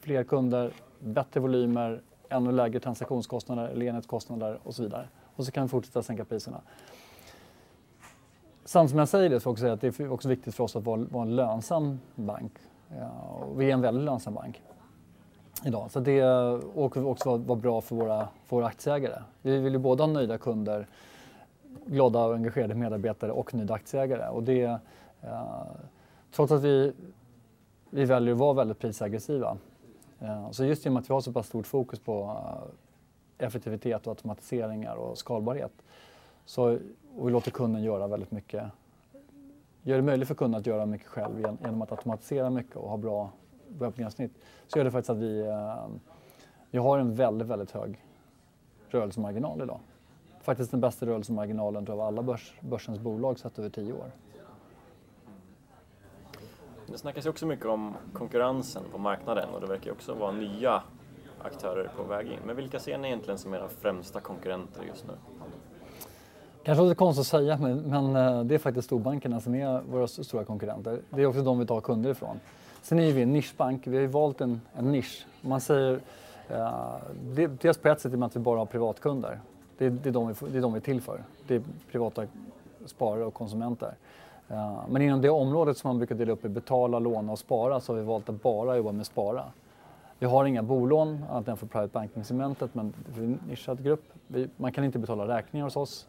fler 0.00 0.24
kunder, 0.24 0.72
bättre 0.98 1.40
volymer, 1.40 2.00
ännu 2.28 2.52
lägre 2.52 2.80
transaktionskostnader 2.80 3.68
eller 3.68 3.86
enhetskostnader 3.86 4.58
och 4.62 4.74
så 4.74 4.82
vidare. 4.82 5.08
Och 5.36 5.44
så 5.44 5.52
kan 5.52 5.62
vi 5.62 5.68
fortsätta 5.68 6.02
sänka 6.02 6.24
priserna. 6.24 6.60
Samtidigt 8.64 8.90
som 8.90 8.98
jag 8.98 9.08
säger 9.08 9.30
det 9.30 9.40
så 9.40 9.50
också 9.50 9.60
säga 9.60 9.72
att 9.72 9.80
det 9.80 10.00
är 10.00 10.12
också 10.12 10.28
viktigt 10.28 10.54
för 10.54 10.64
oss 10.64 10.76
att 10.76 10.84
vara, 10.84 11.22
en 11.22 11.36
lönsam 11.36 12.00
bank. 12.14 12.52
Eh, 12.90 12.96
ja, 12.98 13.46
vi 13.56 13.70
är 13.70 13.72
en 13.72 13.80
väldigt 13.80 14.04
lönsam 14.04 14.34
bank 14.34 14.62
idag. 15.64 15.90
Så 15.90 16.00
det 16.00 16.18
eh, 16.18 16.52
och 16.74 16.96
också 16.96 17.36
vara, 17.36 17.58
bra 17.58 17.80
för 17.80 17.96
våra, 17.96 18.28
för 18.46 18.56
våra 18.56 18.66
aktieägare. 18.66 19.22
Vi 19.42 19.58
vill 19.58 19.72
ju 19.72 19.78
både 19.78 20.02
ha 20.02 20.08
nöjda 20.12 20.38
kunder, 20.38 20.86
glada 21.86 22.24
och 22.24 22.34
engagerade 22.34 22.74
medarbetare 22.74 23.32
och 23.32 23.54
nöjda 23.54 23.74
aktieägare. 23.74 24.28
Och 24.28 24.42
det, 24.42 24.62
eh, 25.22 25.62
trots 26.32 26.52
att 26.52 26.62
vi, 26.62 26.92
vi 27.90 28.04
väljer 28.04 28.32
att 28.32 28.38
vara 28.40 28.52
väldigt 28.52 28.78
prisaggressiva. 28.78 29.56
Eh, 30.20 30.50
så 30.50 30.64
just 30.64 30.84
genom 30.84 30.96
att 30.96 31.10
vi 31.10 31.14
har 31.14 31.20
så 31.20 31.32
pass 31.32 31.46
stort 31.46 31.66
fokus 31.66 31.98
på 31.98 32.36
eh, 33.38 33.46
effektivitet 33.46 34.06
och 34.06 34.10
automatiseringar 34.10 34.94
och 34.94 35.18
skalbarhet 35.18 35.72
så 36.44 36.78
och 37.16 37.28
vi 37.28 37.32
låter 37.32 37.50
kunden 37.50 37.82
göra 37.82 38.06
väldigt 38.06 38.30
mycket. 38.30 38.64
Gör 39.82 39.96
det 39.96 40.02
möjligt 40.02 40.28
för 40.28 40.34
kunden 40.34 40.60
att 40.60 40.66
göra 40.66 40.86
mycket 40.86 41.06
själv 41.06 41.40
genom 41.40 41.82
att 41.82 41.92
automatisera 41.92 42.50
mycket 42.50 42.76
och 42.76 42.90
ha 42.90 42.96
bra 42.96 43.30
webbgränssnitt. 43.78 44.32
Så 44.66 44.78
gör 44.78 44.84
det 44.84 44.90
faktiskt 44.90 45.10
att 45.10 45.16
vi, 45.16 45.40
eh, 45.40 45.86
vi 46.70 46.78
har 46.78 46.98
en 46.98 47.14
väldigt, 47.14 47.48
väldigt 47.48 47.70
hög 47.70 48.04
rörelsemarginal 48.88 49.62
idag. 49.62 49.80
Faktiskt 50.40 50.70
den 50.70 50.80
bästa 50.80 51.06
rörelsemarginalen 51.06 51.88
av 51.88 52.00
alla 52.00 52.22
börs, 52.22 52.54
börsens 52.60 52.98
bolag 52.98 53.38
sett 53.38 53.58
över 53.58 53.70
tio 53.70 53.92
år. 53.92 54.10
Det 56.86 56.98
snackas 56.98 57.26
ju 57.26 57.30
också 57.30 57.46
mycket 57.46 57.66
om 57.66 57.94
konkurrensen 58.12 58.82
på 58.92 58.98
marknaden 58.98 59.48
och 59.54 59.60
det 59.60 59.66
verkar 59.66 59.90
också 59.90 60.14
vara 60.14 60.32
nya 60.32 60.82
aktörer 61.42 61.90
på 61.96 62.02
väg 62.02 62.26
in. 62.26 62.38
Men 62.46 62.56
vilka 62.56 62.78
ser 62.78 62.98
ni 62.98 63.08
egentligen 63.08 63.38
som 63.38 63.54
era 63.54 63.68
främsta 63.68 64.20
konkurrenter 64.20 64.82
just 64.82 65.06
nu? 65.06 65.12
Kanske 66.62 66.84
lite 66.84 66.94
konstigt 66.94 67.20
att 67.20 67.26
säga, 67.26 67.58
men, 67.58 67.78
men, 67.78 68.16
eh, 68.16 68.44
det 68.44 68.54
är 68.54 68.58
faktiskt 68.58 68.86
storbankerna 68.86 69.40
som 69.40 69.54
är 69.54 69.80
våra 69.80 70.06
stora 70.06 70.44
konkurrenter. 70.44 71.00
Det 71.10 71.22
är 71.22 71.26
också 71.26 71.42
de 71.42 71.58
vi 71.58 71.66
tar 71.66 71.80
kunder 71.80 72.10
ifrån. 72.10 72.40
Sen 72.82 72.98
är 72.98 73.12
vi 73.12 73.22
en 73.22 73.32
nischbank. 73.32 73.86
Vi 73.86 73.96
har 73.96 74.02
ju 74.02 74.06
valt 74.06 74.40
en, 74.40 74.60
en 74.74 74.92
nisch. 74.92 75.26
Man 75.40 75.60
säger, 75.60 76.00
eh, 76.48 76.94
det, 77.34 77.46
dels 77.46 77.78
på 77.78 77.88
ett 77.88 78.00
sätt 78.00 78.12
i 78.12 78.14
och 78.14 78.18
med 78.18 78.26
att 78.26 78.36
vi 78.36 78.40
bara 78.40 78.58
har 78.58 78.66
privatkunder. 78.66 79.40
Det, 79.78 79.88
det, 79.88 80.08
är 80.08 80.12
de 80.12 80.28
vi, 80.28 80.34
det 80.50 80.58
är 80.58 80.62
de 80.62 80.72
vi 80.72 80.76
är 80.76 80.80
till 80.80 81.00
för. 81.00 81.22
Det 81.46 81.54
är 81.54 81.62
privata 81.90 82.26
sparare 82.86 83.24
och 83.24 83.34
konsumenter. 83.34 83.94
Eh, 84.48 84.78
men 84.88 85.02
inom 85.02 85.20
det 85.20 85.30
området 85.30 85.76
som 85.76 85.88
man 85.88 85.98
brukar 85.98 86.14
dela 86.14 86.32
upp 86.32 86.44
i 86.44 86.48
betala, 86.48 86.98
låna 86.98 87.32
och 87.32 87.38
spara 87.38 87.80
så 87.80 87.92
har 87.92 87.98
vi 87.98 88.04
valt 88.04 88.28
att 88.28 88.42
bara 88.42 88.76
jobba 88.76 88.92
med 88.92 89.06
spara. 89.06 89.44
Vi 90.18 90.26
har 90.26 90.44
inga 90.44 90.62
bolån 90.62 91.24
annat 91.30 91.48
än 91.48 91.56
för 91.56 91.66
private 91.66 91.92
banking-segmentet 91.92 92.74
men 92.74 92.92
för 93.14 93.22
en 93.22 93.40
nischad 93.48 93.84
grupp. 93.84 94.04
Vi, 94.26 94.48
man 94.56 94.72
kan 94.72 94.84
inte 94.84 94.98
betala 94.98 95.28
räkningar 95.36 95.64
hos 95.64 95.76
oss. 95.76 96.06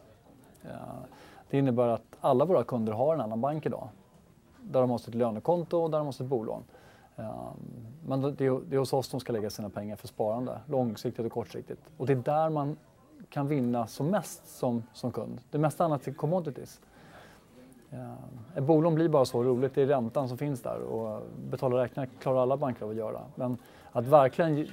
Eh, 0.63 0.69
det 1.49 1.57
innebär 1.57 1.87
att 1.87 2.17
alla 2.21 2.45
våra 2.45 2.63
kunder 2.63 2.93
har 2.93 3.13
en 3.13 3.21
annan 3.21 3.41
bank 3.41 3.65
idag. 3.65 3.87
Där 4.61 4.81
de 4.81 4.89
har 4.89 4.97
sitt 4.97 5.15
lönekonto 5.15 5.77
och 5.77 5.91
där 5.91 5.97
de 5.97 6.07
har 6.07 6.11
sitt 6.11 6.27
bolån. 6.27 6.63
Ehm, 7.15 7.25
men 8.05 8.21
det 8.21 8.45
är 8.45 8.77
hos 8.77 8.93
oss 8.93 9.09
de 9.09 9.19
ska 9.19 9.33
lägga 9.33 9.49
sina 9.49 9.69
pengar 9.69 9.95
för 9.95 10.07
sparande, 10.07 10.59
långsiktigt 10.65 11.25
och 11.25 11.31
kortsiktigt. 11.31 11.81
Och 11.97 12.05
det 12.05 12.13
är 12.13 12.17
där 12.17 12.49
man 12.49 12.77
kan 13.29 13.47
vinna 13.47 13.87
som 13.87 14.07
mest 14.07 14.57
som, 14.57 14.83
som 14.93 15.11
kund. 15.11 15.41
Det 15.49 15.57
mesta 15.57 15.85
annat 15.85 16.07
är 16.07 16.13
commodities. 16.13 16.81
Ehm, 17.91 18.15
ett 18.55 18.63
bolån 18.63 18.95
blir 18.95 19.09
bara 19.09 19.25
så 19.25 19.43
roligt, 19.43 19.75
det 19.75 19.81
är 19.81 19.85
räntan 19.85 20.27
som 20.27 20.37
finns 20.37 20.61
där 20.61 20.81
och 20.81 21.23
betala 21.49 21.83
räkningar 21.83 22.09
klarar 22.19 22.41
alla 22.41 22.57
banker 22.57 22.83
av 22.83 22.89
att 22.89 22.95
göra. 22.95 23.21
Men 23.35 23.57
att 23.91 24.05
verkligen 24.05 24.67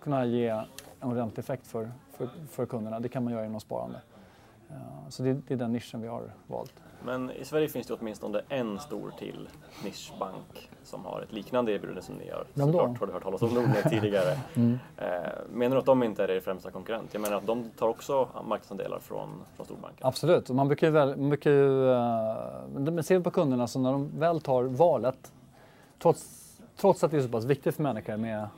kunna 0.00 0.24
ge 0.24 0.62
en 1.00 1.14
ränteeffekt 1.14 1.66
för, 1.66 1.90
för, 2.12 2.28
för 2.50 2.66
kunderna, 2.66 3.00
det 3.00 3.08
kan 3.08 3.24
man 3.24 3.32
göra 3.32 3.42
genom 3.42 3.60
sparande. 3.60 4.00
Ehm, 4.70 5.10
så 5.10 5.22
det, 5.22 5.32
det 5.32 5.54
är 5.54 5.58
den 5.58 5.72
nischen 5.72 6.00
vi 6.00 6.08
har 6.08 6.32
valt. 6.46 6.74
Men 7.04 7.30
i 7.30 7.44
Sverige 7.44 7.68
finns 7.68 7.86
det 7.86 7.94
åtminstone 7.94 8.40
en 8.48 8.78
stor 8.78 9.12
till 9.18 9.48
nischbank 9.84 10.70
som 10.84 11.04
har 11.04 11.20
ett 11.20 11.32
liknande 11.32 11.72
erbjudande 11.72 12.02
som 12.02 12.14
ni 12.14 12.26
gör. 12.26 12.44
Vem 12.54 12.72
då? 12.72 12.78
Såklart 12.78 13.00
har 13.00 13.06
du 13.06 13.12
hört 13.12 13.22
talas 13.22 13.42
om 13.42 13.48
Nordnet 13.54 13.90
tidigare. 13.90 14.38
mm. 14.54 14.78
eh, 14.96 15.06
menar 15.52 15.76
du 15.76 15.80
att 15.80 15.86
de 15.86 16.02
inte 16.02 16.24
är 16.24 16.30
er 16.30 16.40
främsta 16.40 16.70
konkurrent? 16.70 17.08
Jag 17.12 17.20
menar 17.20 17.36
att 17.36 17.46
de 17.46 17.70
tar 17.70 17.88
också 17.88 18.28
marknadsandelar 18.48 18.98
från, 18.98 19.28
från 19.56 19.66
storbanken? 19.66 20.06
Absolut, 20.06 20.50
man 20.50 20.68
brukar 20.68 20.86
ju, 20.86 20.92
väl, 20.92 21.16
man 21.16 21.28
brukar 21.28 21.50
ju 21.50 21.68
uh, 21.68 22.92
men 22.92 23.04
ser 23.04 23.20
på 23.20 23.30
kunderna 23.30 23.66
så 23.66 23.78
när 23.78 23.92
de 23.92 24.18
väl 24.18 24.40
tar 24.40 24.62
valet, 24.62 25.32
trots, 25.98 26.50
trots 26.76 27.04
att 27.04 27.10
det 27.10 27.16
är 27.16 27.22
så 27.22 27.28
pass 27.28 27.44
viktigt 27.44 27.76
för 27.76 27.82
människor 27.82 28.16
med 28.16 28.48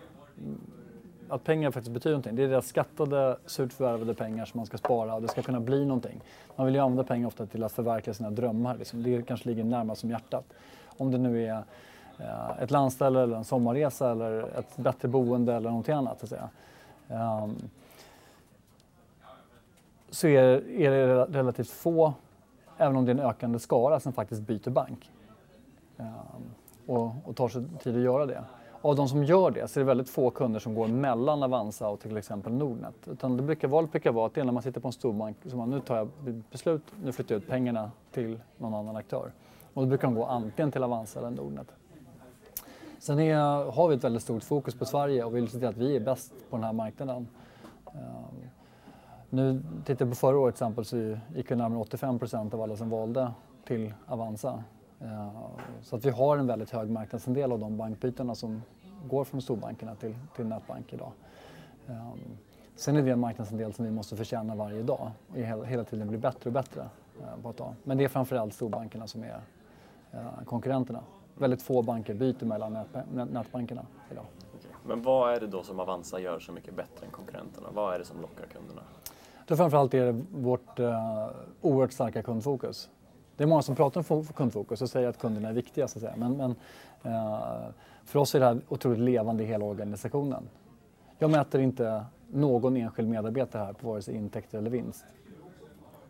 att 1.33 1.45
pengar 1.45 1.71
faktiskt 1.71 1.93
betyder 1.93 2.11
någonting. 2.11 2.37
Det 2.37 2.43
är 2.43 2.49
deras 2.49 2.67
skattade, 2.67 3.37
surt 3.47 3.73
förvärvade 3.73 4.15
pengar 4.15 4.45
som 4.45 4.59
man 4.59 4.67
ska 4.67 4.79
spara 4.79 5.15
och 5.15 5.23
det 5.23 5.29
ska 5.29 5.43
kunna 5.43 5.61
bli 5.61 5.85
någonting. 5.85 6.21
Man 6.57 6.67
vill 6.67 6.75
ju 6.75 6.81
använda 6.81 7.05
pengar 7.05 7.27
ofta 7.27 7.47
till 7.47 7.65
att 7.65 7.73
förverkliga 7.73 8.15
sina 8.15 8.31
drömmar. 8.31 8.77
Liksom. 8.77 9.03
Det 9.03 9.23
kanske 9.23 9.49
ligger 9.49 9.65
närmast 9.65 10.01
som 10.01 10.11
hjärtat. 10.11 10.45
Om 10.87 11.11
det 11.11 11.19
nu 11.19 11.47
är 11.47 11.65
eh, 12.19 12.63
ett 12.63 12.71
landställe 12.71 13.23
eller 13.23 13.37
en 13.37 13.45
sommarresa 13.45 14.11
eller 14.11 14.59
ett 14.59 14.77
bättre 14.77 15.09
boende 15.09 15.55
eller 15.55 15.69
någonting 15.69 15.95
annat. 15.95 16.19
Så, 16.21 16.25
att 16.25 16.31
säga. 16.31 16.49
Um, 17.43 17.57
så 20.11 20.27
är, 20.27 20.71
är 20.71 20.91
det 20.91 21.25
relativt 21.25 21.71
få, 21.71 22.15
även 22.79 22.97
om 22.97 23.05
det 23.05 23.13
är 23.13 23.15
en 23.15 23.27
ökande 23.27 23.59
skara, 23.59 24.01
som 24.01 24.13
faktiskt 24.13 24.43
byter 24.43 24.71
bank. 24.71 25.11
Um, 25.97 26.07
och, 26.87 27.13
och 27.25 27.37
tar 27.37 27.49
sig 27.49 27.65
tid 27.83 27.97
att 27.97 28.03
göra 28.03 28.27
det 28.27 28.45
av 28.83 28.97
de 28.97 29.09
som 29.09 29.25
gör 29.25 29.51
det 29.51 29.69
så 29.69 29.81
är 29.81 29.85
det 29.85 29.89
väldigt 29.89 30.11
få 30.11 30.31
kunder 30.31 30.61
som 30.61 30.75
går 30.75 30.89
mellan 30.89 31.43
Avanza 31.43 31.89
och 31.89 32.01
till 32.01 32.17
exempel 32.17 32.53
Nordnet. 32.53 32.95
Utan 33.07 33.37
det 33.37 33.43
brukar, 33.43 33.69
valet 33.69 33.93
brukar 33.93 34.13
vara 34.13 34.27
att 34.27 34.35
det 34.35 34.41
är 34.41 34.45
när 34.45 34.53
man 34.53 34.63
sitter 34.63 34.81
på 34.81 34.89
en 34.89 34.93
storbank 34.93 35.37
som 35.47 35.59
man 35.59 35.71
nu 35.71 35.81
tar 35.81 35.97
jag 35.97 36.09
beslut, 36.51 36.83
nu 37.05 37.13
flyttar 37.13 37.35
jag 37.35 37.43
ut 37.43 37.49
pengarna 37.49 37.91
till 38.13 38.41
någon 38.59 38.75
annan 38.75 38.97
aktör. 38.97 39.33
Och 39.75 39.83
då 39.83 39.89
brukar 39.89 40.09
de 40.09 40.15
gå 40.15 40.25
antingen 40.25 40.73
till 40.73 40.83
Avanza 40.83 41.19
eller 41.19 41.31
Nordnet. 41.31 41.67
Sen 42.99 43.19
är, 43.19 43.71
har 43.71 43.89
vi 43.89 43.95
ett 43.95 44.05
väldigt 44.05 44.23
stort 44.23 44.43
fokus 44.43 44.75
på 44.75 44.85
Sverige 44.85 45.25
och 45.25 45.37
vill 45.37 45.49
se 45.49 45.59
till 45.59 45.69
att 45.69 45.77
vi 45.77 45.97
är 45.97 46.01
bäst 46.01 46.33
på 46.51 46.57
den 46.57 46.65
här 46.65 46.73
marknaden. 46.73 47.29
Ehm, 47.87 48.49
nu 49.31 49.63
tittar 49.85 50.05
jag 50.05 50.11
på 50.11 50.17
förra 50.17 50.39
året 50.39 50.55
till 50.55 50.65
exempel 50.65 50.85
så 50.85 50.97
gick 51.37 51.51
vi 51.51 51.57
närmare 51.57 51.81
85 51.81 52.19
procent 52.19 52.55
av 52.55 52.63
alla 52.63 52.77
som 52.77 52.91
valde 52.91 53.31
till 53.65 53.95
Avanza. 54.07 54.65
Så 55.83 55.97
att 55.97 56.05
vi 56.05 56.11
har 56.11 56.37
en 56.37 56.47
väldigt 56.47 56.71
hög 56.71 56.91
marknadsandel 56.91 57.53
av 57.53 57.59
de 57.59 57.77
bankbytena 57.77 58.35
som 58.35 58.63
går 59.09 59.25
från 59.25 59.43
storbankerna 59.43 59.95
till, 59.95 60.15
till 60.37 60.47
nätbank 60.47 60.93
idag. 60.93 61.13
Ehm, 61.89 62.19
sen 62.77 62.97
är 62.97 63.03
det 63.03 63.11
en 63.11 63.21
marknadsandel 63.21 63.73
som 63.73 63.85
vi 63.85 63.91
måste 63.91 64.17
förtjäna 64.17 64.55
varje 64.55 64.83
dag 64.83 65.11
och 65.59 65.67
hela 65.67 65.85
tiden 65.85 66.09
bli 66.09 66.19
bättre 66.19 66.49
och 66.49 66.53
bättre 66.53 66.89
eh, 67.21 67.43
på 67.43 67.49
att 67.49 67.57
ta. 67.57 67.75
Men 67.85 67.99
det 67.99 68.05
är 68.05 68.09
framförallt 68.09 68.55
storbankerna 68.55 69.07
som 69.07 69.25
är 69.25 69.41
eh, 70.13 70.45
konkurrenterna. 70.45 71.01
Väldigt 71.35 71.63
få 71.63 71.83
banker 71.83 72.15
byter 72.15 72.45
mellan 72.45 72.79
nätbankerna 73.31 73.87
idag. 74.11 74.25
Men 74.87 75.03
vad 75.03 75.35
är 75.35 75.41
det 75.41 75.47
då 75.47 75.63
som 75.63 75.81
Avanza 75.81 76.21
gör 76.21 76.41
så 76.41 76.53
mycket 76.53 76.77
bättre 76.77 77.07
än 77.07 77.13
konkurrenterna? 77.13 77.69
Vad 77.75 77.95
är 77.95 77.99
det 77.99 78.05
som 78.05 78.21
lockar 78.21 78.47
kunderna? 78.47 78.83
Det 79.47 79.57
framförallt 79.57 79.95
är 79.95 80.07
det 80.07 80.25
vårt 80.33 80.81
uh, 80.81 81.29
oerhört 81.61 81.93
starka 81.93 82.23
kundfokus. 82.23 82.91
Det 83.37 83.45
är 83.45 83.49
många 83.49 83.63
som 83.63 83.77
pratar 83.77 84.13
om 84.13 84.25
kundfokus 84.25 84.83
och 84.83 84.91
säger 84.91 85.09
att 85.09 85.19
kunderna 85.19 85.49
är 85.49 85.53
viktiga. 85.53 85.89
Så 85.89 85.99
att 85.99 86.03
säga. 86.03 86.17
Men, 86.17 86.37
men 86.37 86.55
eh, 87.03 87.69
för 88.05 88.19
oss 88.19 88.35
är 88.35 88.41
det 88.41 88.47
här 88.47 88.61
otroligt 88.69 89.01
levande 89.01 89.43
i 89.43 89.47
hela 89.47 89.65
organisationen. 89.65 90.49
Jag 91.19 91.31
mäter 91.31 91.61
inte 91.61 92.05
någon 92.31 92.77
enskild 92.77 93.09
medarbetare 93.09 93.65
här 93.65 93.73
på 93.73 93.89
vare 93.89 94.03
sig 94.03 94.15
intäkter 94.15 94.59
eller 94.59 94.71
vinst. 94.71 95.05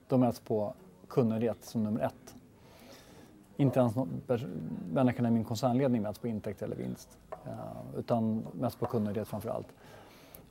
De 0.08 0.20
mäts 0.20 0.40
på 0.40 0.74
kundnöjdhet 1.08 1.64
som 1.64 1.84
nummer 1.84 2.00
ett. 2.00 2.34
Inte 3.56 3.80
ens 3.80 3.94
människorna 4.92 5.28
i 5.28 5.32
min 5.32 5.44
koncernledning 5.44 6.02
mäts 6.02 6.18
på 6.18 6.28
intäkter 6.28 6.66
eller 6.66 6.76
vinst. 6.76 7.18
Eh, 7.44 7.98
utan 7.98 8.46
mäts 8.52 8.76
på 8.76 8.86
kundnöjdhet 8.86 9.28
framför 9.28 9.48
allt. 9.48 9.68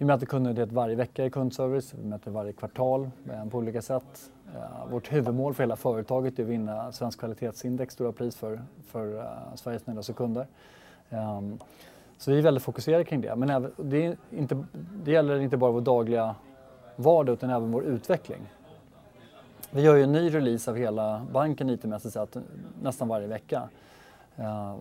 Vi 0.01 0.05
mäter 0.05 0.25
kundnöjdhet 0.25 0.71
varje 0.71 0.95
vecka 0.95 1.25
i 1.25 1.29
kundservice, 1.29 1.93
vi 1.93 2.07
möter 2.07 2.31
varje 2.31 2.53
kvartal 2.53 3.09
eh, 3.31 3.45
på 3.45 3.57
olika 3.57 3.81
sätt. 3.81 4.31
Eh, 4.55 4.91
vårt 4.91 5.13
huvudmål 5.13 5.53
för 5.53 5.63
hela 5.63 5.75
företaget 5.75 6.39
är 6.39 6.43
att 6.43 6.49
vinna 6.49 6.91
Svensk 6.91 7.19
kvalitetsindex, 7.19 7.93
stora 7.93 8.11
pris 8.11 8.35
för, 8.35 8.61
för 8.87 9.17
eh, 9.17 9.55
Sveriges 9.55 9.87
nöjdaste 9.87 10.13
kunder. 10.13 10.47
Ehm, 11.09 11.57
så 12.17 12.31
vi 12.31 12.37
är 12.37 12.41
väldigt 12.41 12.63
fokuserade 12.63 13.03
kring 13.03 13.21
det. 13.21 13.35
Men 13.35 13.49
även, 13.49 13.71
det, 13.77 14.17
inte, 14.31 14.63
det 15.03 15.11
gäller 15.11 15.39
inte 15.39 15.57
bara 15.57 15.71
vår 15.71 15.81
dagliga 15.81 16.35
vardag 16.95 17.33
utan 17.33 17.49
även 17.49 17.71
vår 17.71 17.83
utveckling. 17.83 18.41
Vi 19.71 19.81
gör 19.81 19.95
ju 19.95 20.03
en 20.03 20.11
ny 20.11 20.29
release 20.35 20.71
av 20.71 20.77
hela 20.77 21.25
banken 21.31 21.69
IT-mässigt 21.69 22.13
sett 22.13 22.37
nästan 22.81 23.07
varje 23.07 23.27
vecka. 23.27 23.69
Ehm, 24.35 24.79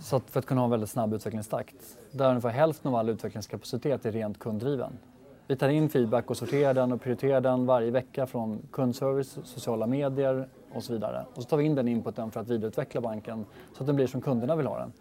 så 0.00 0.16
att 0.16 0.30
för 0.30 0.38
att 0.38 0.46
kunna 0.46 0.60
ha 0.60 0.64
en 0.64 0.70
väldigt 0.70 0.90
snabb 0.90 1.14
utvecklingstakt. 1.14 1.98
Där 2.10 2.28
ungefär 2.28 2.48
hälften 2.48 2.88
av 2.88 2.96
all 2.96 3.08
utvecklingskapacitet 3.08 4.06
är 4.06 4.12
rent 4.12 4.38
kunddriven. 4.38 4.98
Vi 5.46 5.56
tar 5.56 5.68
in 5.68 5.88
feedback 5.88 6.30
och 6.30 6.36
sorterar 6.36 6.74
den 6.74 6.92
och 6.92 7.00
prioriterar 7.00 7.40
den 7.40 7.66
varje 7.66 7.90
vecka 7.90 8.26
från 8.26 8.58
kundservice, 8.72 9.38
sociala 9.44 9.86
medier 9.86 10.48
och 10.74 10.82
så 10.82 10.92
vidare. 10.92 11.24
Och 11.34 11.42
så 11.42 11.48
tar 11.48 11.56
vi 11.56 11.64
in 11.64 11.74
den 11.74 11.88
inputen 11.88 12.30
för 12.30 12.40
att 12.40 12.48
vidareutveckla 12.48 13.00
banken 13.00 13.44
så 13.72 13.82
att 13.82 13.86
den 13.86 13.96
blir 13.96 14.06
som 14.06 14.20
kunderna 14.20 14.56
vill 14.56 14.66
ha 14.66 14.78
den. 14.78 14.92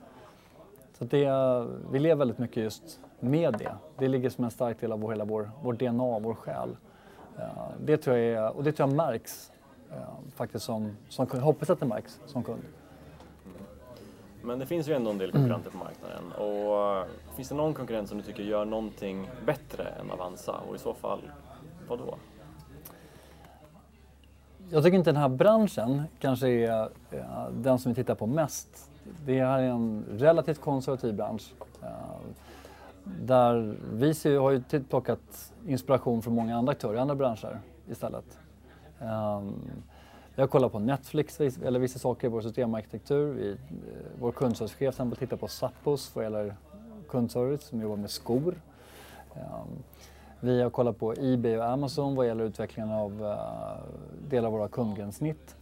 Så 0.98 1.06
det, 1.06 1.28
vi 1.92 2.00
lever 2.00 2.16
väldigt 2.16 2.38
mycket 2.38 2.64
just 2.64 3.00
med 3.20 3.54
det. 3.60 3.76
Det 3.98 4.08
ligger 4.08 4.30
som 4.30 4.44
en 4.44 4.52
stark 4.52 4.80
del 4.80 4.92
av 4.92 5.00
vår, 5.00 5.12
hela 5.12 5.26
vår, 5.26 5.52
vår 5.62 5.74
DNA, 5.74 6.20
vår 6.20 6.34
själ. 6.34 6.78
Eh, 7.38 7.46
det 7.86 7.98
tror 7.98 8.18
jag, 8.18 8.46
är, 8.46 8.58
och 8.58 8.64
det 8.64 8.72
tror 8.72 8.90
jag 8.90 8.96
märks 8.96 9.52
eh, 9.92 9.98
faktiskt 10.36 10.66
som, 10.66 10.98
som 11.10 11.26
kund. 11.26 11.42
Jag 11.42 11.46
hoppas 11.46 11.70
att 11.70 11.80
det 11.80 11.86
märks 11.86 12.20
som 12.26 12.44
kund. 12.44 12.64
Men 14.44 14.60
det 14.60 14.66
finns 14.66 14.88
ju 14.90 14.94
ändå 14.94 15.10
en 15.10 15.18
del 15.18 15.32
konkurrenter 15.32 15.72
på 15.72 15.78
marknaden. 15.78 16.32
Och 16.32 16.98
eh, 16.98 17.06
finns 17.36 17.50
det 17.50 17.56
någon 17.56 17.74
konkurrent 17.74 18.10
som 18.10 18.18
du 18.18 18.24
tycker 18.24 18.44
gör 18.44 18.66
någonting 18.66 19.30
bättre 19.46 19.84
än 19.84 20.12
Avanza? 20.12 20.56
Och 20.70 20.76
i 20.76 20.80
så 20.80 20.94
fall, 20.94 21.22
vad 21.88 22.00
då? 22.00 22.16
Jag 24.70 24.84
tycker 24.84 24.98
inte 24.98 25.12
den 25.12 25.22
här 25.22 25.30
branschen 25.30 26.04
kanske 26.20 26.48
är 26.48 26.90
den 27.52 27.80
som 27.80 27.92
vi 27.92 27.96
tittar 27.96 28.16
på 28.16 28.26
mest. 28.26 28.90
Det 29.26 29.46
här 29.46 29.60
är 29.60 29.68
en 29.68 30.06
relativt 30.10 30.62
konservativ 30.62 31.14
bransch. 31.14 31.54
Eh, 31.82 31.90
där 33.04 33.76
vi 33.94 34.14
ser, 34.14 34.40
har 34.40 34.52
ju 34.52 34.84
plockat 34.90 35.54
inspiration 35.68 36.22
från 36.22 36.36
många 36.36 36.58
andra 36.58 36.72
aktörer 36.72 36.96
i 36.96 37.00
andra 37.00 37.16
branscher 37.16 37.60
istället. 37.90 38.38
Ehm, 39.00 39.54
vi 40.36 40.42
har 40.42 40.48
kollat 40.48 40.72
på 40.72 40.80
Netflix 40.80 41.40
eller 41.40 41.80
vissa 41.80 42.00
saker 42.00 42.28
i 42.28 42.30
vår 42.30 42.42
systemarkitektur. 42.42 43.34
Vi, 43.34 43.52
eh, 43.52 43.58
vår 44.20 44.32
kundservicechef 44.32 44.78
till 44.78 44.88
exempel 44.88 45.18
tittar 45.18 45.38
på 45.38 45.48
Zappos 45.48 46.16
vad 46.16 46.24
gäller 46.24 46.56
kundservice 47.10 47.63
som 47.63 47.82
jobbar 47.82 47.96
med 47.96 48.10
skor. 48.10 48.62
Ehm, 49.36 49.84
vi 50.40 50.62
har 50.62 50.70
kollat 50.70 51.00
på 51.00 51.13
Ebay 51.13 51.58
och 51.58 51.66
Amazon 51.66 52.16
vad 52.16 52.28
gäller 52.28 52.44
utvecklingen 52.44 52.92
av 52.92 53.25
eh, 53.25 54.30
delar 54.30 54.48
av 54.48 54.54
våra 54.54 54.68
kundgränssnitt. 54.68 55.56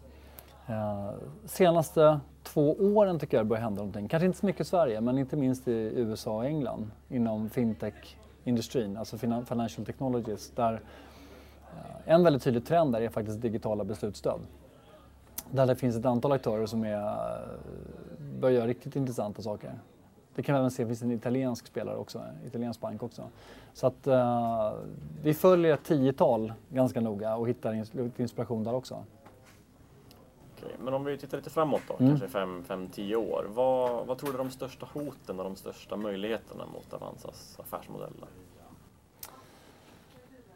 Eh, 0.68 1.10
senaste 1.46 2.20
två 2.44 2.72
åren 2.74 3.20
tycker 3.20 3.38
jag 3.38 3.46
det 3.46 3.50
börjar 3.50 3.64
hända 3.64 3.80
någonting. 3.80 4.08
Kanske 4.08 4.26
inte 4.26 4.40
så 4.40 4.46
mycket 4.46 4.62
i 4.62 4.70
Sverige, 4.70 5.02
men 5.02 5.18
inte 5.18 5.36
minst 5.38 5.68
i 5.68 5.92
USA 5.96 6.36
och 6.36 6.46
England 6.46 6.92
inom 7.10 7.50
fintech-industrin, 7.50 8.98
alltså 8.98 9.18
financial 9.18 9.86
technologies, 9.86 10.52
där 10.56 10.82
en 12.06 12.24
väldigt 12.24 12.44
tydlig 12.44 12.66
trend 12.66 12.94
där 12.94 13.02
är 13.02 13.10
faktiskt 13.10 13.42
digitala 13.42 13.84
beslutsstöd. 13.84 14.40
Där 15.52 15.66
det 15.66 15.76
finns 15.76 15.96
ett 15.96 16.06
antal 16.06 16.32
aktörer 16.32 16.66
som 16.66 16.84
är, 16.84 17.18
börjar 18.40 18.56
göra 18.56 18.68
riktigt 18.68 18.96
intressanta 18.96 19.42
saker. 19.42 19.80
Det 20.36 20.44
kan 20.44 20.56
vi 20.56 20.60
även 20.60 20.72
se, 20.72 20.84
det 20.84 20.88
finns 20.88 21.02
en 21.02 21.12
italiensk 21.12 21.68
spelare 21.68 21.98
också, 21.98 22.20
en 22.20 22.48
italiensk 22.48 22.82
bank 22.82 23.04
också. 23.04 23.24
Så 23.74 23.88
att 23.88 24.08
uh, 24.08 24.72
vi 25.24 25.34
följer 25.34 25.74
ett 25.74 25.84
tiotal 25.84 26.54
ganska 26.70 27.02
noga 27.02 27.36
och 27.36 27.50
hittar 27.50 27.74
inspiration 28.18 28.64
där 28.64 28.74
också. 28.74 29.04
Okej, 30.58 30.76
men 30.80 30.94
om 30.94 31.04
vi 31.04 31.18
tittar 31.18 31.38
lite 31.38 31.50
framåt 31.50 31.82
då, 31.88 31.96
mm. 32.00 32.20
kanske 32.20 32.38
5-10 32.38 33.16
år. 33.16 33.46
Vad, 33.50 34.08
vad 34.08 34.18
tror 34.18 34.30
du 34.30 34.36
är 34.36 34.44
de 34.44 34.50
största 34.50 34.88
hoten 34.94 35.40
och 35.40 35.44
de 35.44 35.56
största 35.56 35.96
möjligheterna 35.96 36.66
mot 36.74 36.94
Avanzas 36.94 37.60
affärsmodell? 37.60 38.26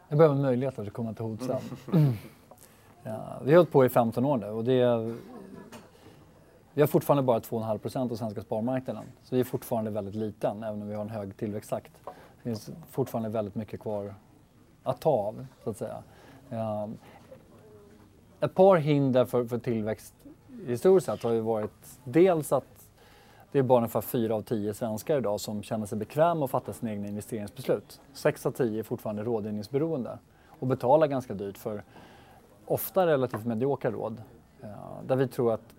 Jag 0.08 0.18
börjar 0.18 0.32
med 0.32 0.42
möjligheter, 0.42 0.84
så 0.84 0.90
kommer 0.90 1.12
till 1.12 1.24
hot 1.24 1.42
sen. 1.42 1.60
Ja, 3.06 3.40
vi 3.44 3.50
har 3.50 3.56
hållit 3.56 3.72
på 3.72 3.84
i 3.84 3.88
15 3.88 4.24
år 4.24 4.36
nu 4.36 4.46
och 4.46 4.64
det 4.64 4.80
är, 4.80 5.14
vi 6.74 6.82
har 6.82 6.86
fortfarande 6.86 7.22
bara 7.22 7.38
2,5 7.38 7.78
procent 7.78 8.12
av 8.12 8.16
svenska 8.16 8.40
sparmarknaden. 8.40 9.04
Så 9.22 9.34
vi 9.34 9.40
är 9.40 9.44
fortfarande 9.44 9.90
väldigt 9.90 10.14
liten, 10.14 10.62
även 10.62 10.82
om 10.82 10.88
vi 10.88 10.94
har 10.94 11.02
en 11.02 11.10
hög 11.10 11.36
tillväxttakt. 11.36 11.92
Det 12.04 12.42
finns 12.42 12.70
fortfarande 12.90 13.28
väldigt 13.28 13.54
mycket 13.54 13.80
kvar 13.80 14.14
att 14.82 15.00
ta 15.00 15.10
av, 15.10 15.46
så 15.64 15.70
att 15.70 15.76
säga. 15.76 16.02
Ja, 16.48 16.88
ett 18.40 18.54
par 18.54 18.76
hinder 18.76 19.24
för, 19.24 19.44
för 19.44 19.58
tillväxt 19.58 20.14
historiskt 20.66 21.06
sett 21.06 21.22
har 21.22 21.32
ju 21.32 21.40
varit 21.40 21.98
dels 22.04 22.52
att 22.52 22.88
det 23.52 23.58
är 23.58 23.62
bara 23.62 23.78
ungefär 23.78 24.00
4 24.00 24.34
av 24.34 24.42
10 24.42 24.74
svenskar 24.74 25.18
idag 25.18 25.40
som 25.40 25.62
känner 25.62 25.86
sig 25.86 25.98
bekväma 25.98 26.44
att 26.44 26.50
fatta 26.50 26.72
sina 26.72 26.92
egna 26.92 27.08
investeringsbeslut. 27.08 28.00
6 28.12 28.46
av 28.46 28.50
10 28.50 28.78
är 28.78 28.82
fortfarande 28.82 29.22
rådgivningsberoende 29.22 30.18
och 30.46 30.66
betalar 30.66 31.06
ganska 31.06 31.34
dyrt 31.34 31.58
för 31.58 31.82
ofta 32.66 33.06
relativt 33.06 33.46
mediokra 33.46 33.90
råd. 33.90 34.22
Eh, 34.62 34.68
där 35.06 35.16
vi 35.16 35.28
tror 35.28 35.54
att 35.54 35.74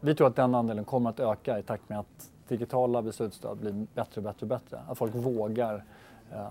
vi 0.00 0.14
tror 0.14 0.26
att 0.26 0.36
den 0.36 0.54
andelen 0.54 0.84
kommer 0.84 1.10
att 1.10 1.20
öka 1.20 1.58
i 1.58 1.62
takt 1.62 1.88
med 1.88 1.98
att 1.98 2.30
digitala 2.48 3.02
beslutsstöd 3.02 3.58
blir 3.58 3.86
bättre 3.94 4.18
och 4.18 4.22
bättre 4.22 4.44
och 4.44 4.48
bättre. 4.48 4.80
Att 4.88 4.98
folk 4.98 5.14
vågar 5.14 5.84
eh, 6.32 6.46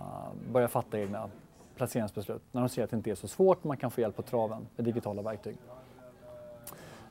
börja 0.52 0.68
fatta 0.68 1.00
egna 1.00 1.30
placeringsbeslut 1.76 2.42
när 2.52 2.62
de 2.62 2.70
ser 2.70 2.84
att 2.84 2.90
det 2.90 2.98
inte 2.98 3.12
är 3.12 3.16
så 3.16 3.28
svårt, 3.28 3.64
man 3.64 3.78
kan 3.78 3.92
få 3.92 4.02
hjälp 4.02 4.16
på 4.16 4.22
traven 4.22 4.68
med 4.76 4.86
digitala 4.86 5.22
verktyg. 5.22 5.58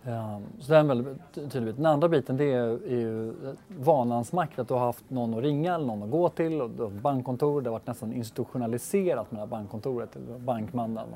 Ehm, 0.04 0.42
så 0.61 0.73
det 0.73 0.76
är 0.76 0.80
en 0.80 0.88
väldigt 0.88 1.35
tydlig 1.35 1.64
bit. 1.64 1.76
Den 1.76 1.87
andra 1.87 2.09
biten 2.09 2.37
det 2.37 2.52
är, 2.52 2.90
ju 2.90 3.28
eh, 3.28 3.54
vanans 3.69 4.33
makt, 4.33 4.59
att 4.59 4.69
du 4.69 4.75
har 4.75 4.80
haft 4.80 5.11
någon 5.11 5.35
att 5.35 5.42
ringa 5.42 5.75
eller 5.75 5.87
någon 5.87 6.02
att 6.02 6.11
gå 6.11 6.28
till. 6.28 6.62
Och 6.62 6.71
du 6.71 6.83
har 6.83 6.90
bankkontor, 6.90 7.61
det 7.61 7.71
har 7.71 7.73
varit 7.73 7.87
nästan 7.87 8.12
institutionaliserat 8.12 9.30
med 9.30 9.38
det 9.38 9.42
här 9.42 9.47
bankkontoret, 9.47 10.16
bankmannen 10.38 11.14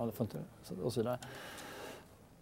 och 0.82 0.92
så 0.92 1.00
vidare. 1.00 1.18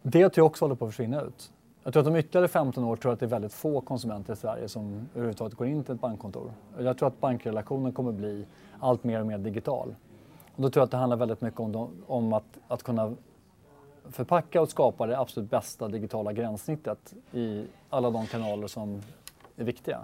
Det 0.03 0.29
tror 0.29 0.43
jag 0.43 0.47
också 0.47 0.65
håller 0.65 0.75
på 0.75 0.85
att 0.85 0.91
försvinna 0.91 1.21
ut. 1.21 1.53
Jag 1.85 1.93
tror 1.93 2.01
att 2.01 2.09
om 2.09 2.17
ytterligare 2.17 2.49
15 2.49 2.85
år 2.85 2.97
tror 2.97 3.11
jag 3.11 3.15
att 3.15 3.21
det 3.21 3.27
är 3.27 3.29
väldigt 3.29 3.53
få 3.53 3.81
konsumenter 3.81 4.33
i 4.33 4.37
Sverige 4.37 4.69
som 4.69 5.09
överhuvudtaget 5.15 5.55
går 5.55 5.67
in 5.67 5.85
till 5.85 5.95
ett 5.95 6.01
bankkontor. 6.01 6.53
Jag 6.79 6.99
tror 6.99 7.09
att 7.09 7.21
bankrelationen 7.21 7.93
kommer 7.93 8.13
bli 8.13 8.47
allt 8.81 9.05
mer 9.05 9.21
och 9.21 9.27
mer 9.27 9.39
digital. 9.39 9.95
Och 10.57 10.63
då 10.63 10.71
tror 10.71 10.81
jag 10.81 10.85
att 10.85 10.91
det 10.91 10.97
handlar 10.97 11.17
väldigt 11.17 11.41
mycket 11.41 11.61
om, 11.61 11.89
om 12.07 12.33
att, 12.33 12.59
att 12.69 12.83
kunna 12.83 13.15
förpacka 14.11 14.61
och 14.61 14.68
skapa 14.68 15.06
det 15.06 15.18
absolut 15.18 15.50
bästa 15.50 15.88
digitala 15.88 16.32
gränssnittet 16.32 17.14
i 17.32 17.66
alla 17.90 18.11
de 18.11 18.26
kanaler 18.26 18.66
som 18.66 19.02
är 19.56 19.64
viktiga. 19.64 19.99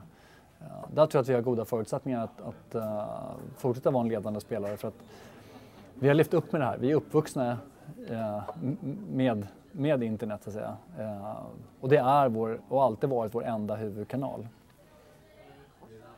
Där 0.95 1.07
tror 1.07 1.19
jag 1.19 1.23
att 1.23 1.29
vi 1.29 1.35
har 1.35 1.43
goda 1.43 1.65
förutsättningar 1.65 2.25
att, 2.25 2.41
att 2.41 2.75
uh, 2.75 3.05
fortsätta 3.57 3.91
vara 3.91 4.03
en 4.03 4.09
ledande 4.09 4.41
spelare 4.41 4.77
för 4.77 4.89
att 4.89 5.03
vi 5.95 6.09
har 6.09 6.15
lyft 6.15 6.35
upp 6.35 6.53
med 6.53 6.61
det 6.61 6.65
här. 6.65 6.79
Vi 6.79 6.91
är 6.91 6.95
uppvuxna 6.95 7.59
uh, 8.11 8.41
med 9.11 9.47
med 9.79 10.03
internet 10.03 10.43
så 10.43 10.51
att 10.51 10.55
säga. 10.55 10.77
Eh, 10.99 11.37
och 11.81 11.89
det 11.89 11.97
är 11.97 12.29
vår, 12.29 12.61
och 12.69 12.85
alltid 12.85 13.11
varit 13.11 13.35
vår 13.35 13.45
enda 13.45 13.77
huvudkanal. 13.77 14.49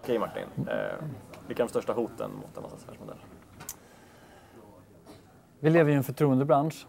Okej 0.03 0.19
Martin, 0.19 0.45
eh, 0.57 1.05
vilka 1.47 1.63
är 1.63 1.67
de 1.67 1.69
största 1.69 1.93
hoten 1.93 2.31
mot 2.31 2.57
en 2.57 2.65
affärsmodell? 2.65 3.17
Vi 5.61 5.71
lever 5.71 5.93
i 5.93 5.95
en 5.95 6.05
förtroendebransch. 6.05 6.87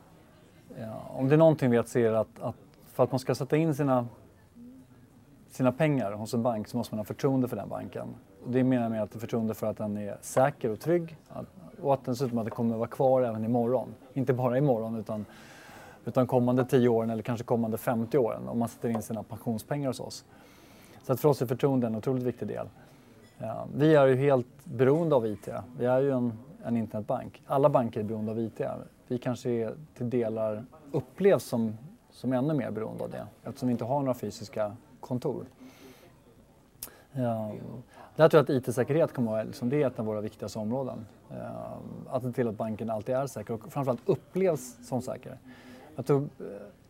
Ja, 0.80 1.01
om 1.10 1.28
det 1.28 1.36
är 1.36 1.38
någonting 1.38 1.72
vi 1.72 1.84
ser 1.84 2.13
att, 2.13 2.40
att 2.42 2.56
för 2.94 3.04
att 3.04 3.12
man 3.12 3.20
ska 3.20 3.36
sätta 3.36 3.58
in 3.58 3.75
sina, 3.75 4.08
sina 5.50 5.72
pengar 5.72 6.12
hos 6.12 6.34
en 6.34 6.44
bank 6.44 6.68
så 6.68 6.78
måste 6.78 6.96
man 6.96 7.00
ha 7.00 7.06
förtroende 7.06 7.48
för 7.48 7.56
den 7.56 7.70
banken. 7.70 8.08
Och 8.46 8.51
det 8.51 8.63
menar 8.63 8.84
jag 8.84 8.92
med 8.92 9.04
att 9.04 9.12
förtroende 9.12 9.54
för 9.54 9.68
att 9.68 9.78
den 9.78 9.98
är 9.98 10.18
säker 10.22 10.70
och 10.70 10.80
trygg 10.80 11.18
att, 11.30 11.46
och 11.82 11.94
att 11.94 12.06
dessutom 12.06 12.38
att 12.38 12.46
den 12.46 12.51
kommer 12.51 12.74
att 12.75 12.80
vara 12.80 12.90
kvar 12.90 13.22
även 13.22 13.46
imorgon. 13.46 13.94
Inte 14.13 14.34
bara 14.34 14.58
imorgon 14.58 14.96
utan 14.96 15.25
utan 16.06 16.28
kommande 16.28 16.66
10 16.66 16.90
åren 16.90 17.10
eller 17.10 17.24
kanske 17.24 17.46
kommande 17.46 17.78
50 17.78 18.18
åren 18.18 18.48
om 18.48 18.60
man 18.60 18.70
sätter 18.70 18.90
in 18.90 19.01
sina 19.01 19.24
pensionspengar 19.24 19.88
hos 19.88 20.00
oss. 20.00 20.25
Så 21.04 21.13
att 21.13 21.20
för 21.20 21.30
oss 21.30 21.42
är 21.42 21.46
förtroende 21.46 21.88
en 21.88 21.96
otroligt 21.96 22.24
viktig 22.24 22.48
del. 22.48 22.68
Ja, 23.38 23.68
vi 23.75 23.96
är 23.96 24.08
ju 24.08 24.16
helt 24.16 24.48
beroende 24.63 25.16
av 25.16 25.28
IT. 25.28 25.50
Vi 25.78 25.86
är 25.86 26.01
ju 26.01 26.12
en, 26.12 26.34
en 26.63 26.78
internetbank. 26.78 27.42
Alla 27.48 27.70
banker 27.70 28.00
är 28.00 28.04
beroende 28.04 28.32
av 28.32 28.40
IT. 28.40 28.62
Vi 29.12 29.18
kanske 29.18 29.50
är 29.50 29.75
till 29.94 30.10
delar 30.10 30.65
upplevs 30.91 31.44
som, 31.44 31.77
som 32.12 32.34
ännu 32.34 32.53
mer 32.53 32.72
beroende 32.72 33.03
av 33.03 33.10
det 33.10 33.27
eftersom 33.44 33.68
vi 33.68 33.72
inte 33.72 33.84
har 33.84 34.00
några 34.00 34.13
fysiska 34.13 34.75
kontor. 35.00 35.46
Um, 37.13 37.51
där 38.15 38.30
tror 38.30 38.39
jag 38.39 38.44
att 38.44 38.50
IT-säkerhet 38.68 39.13
kommer 39.13 39.32
att 39.32 39.34
vara 39.34 39.44
liksom, 39.44 39.70
det 39.70 39.84
är 39.84 39.88
ett 39.88 40.00
av 40.00 40.06
våra 40.06 40.22
viktigaste 40.22 40.60
områden. 40.60 41.06
Um, 41.30 41.38
att 42.10 42.24
se 42.24 42.32
till 42.32 42.48
att 42.48 42.58
banken 42.58 42.89
alltid 42.89 43.15
är 43.15 43.27
säker 43.27 43.53
och 43.53 43.72
framförallt 43.72 44.01
upplevs 44.06 44.88
som 44.88 45.01
säker. 45.01 45.38
Jag 45.96 46.06
tror 46.06 46.30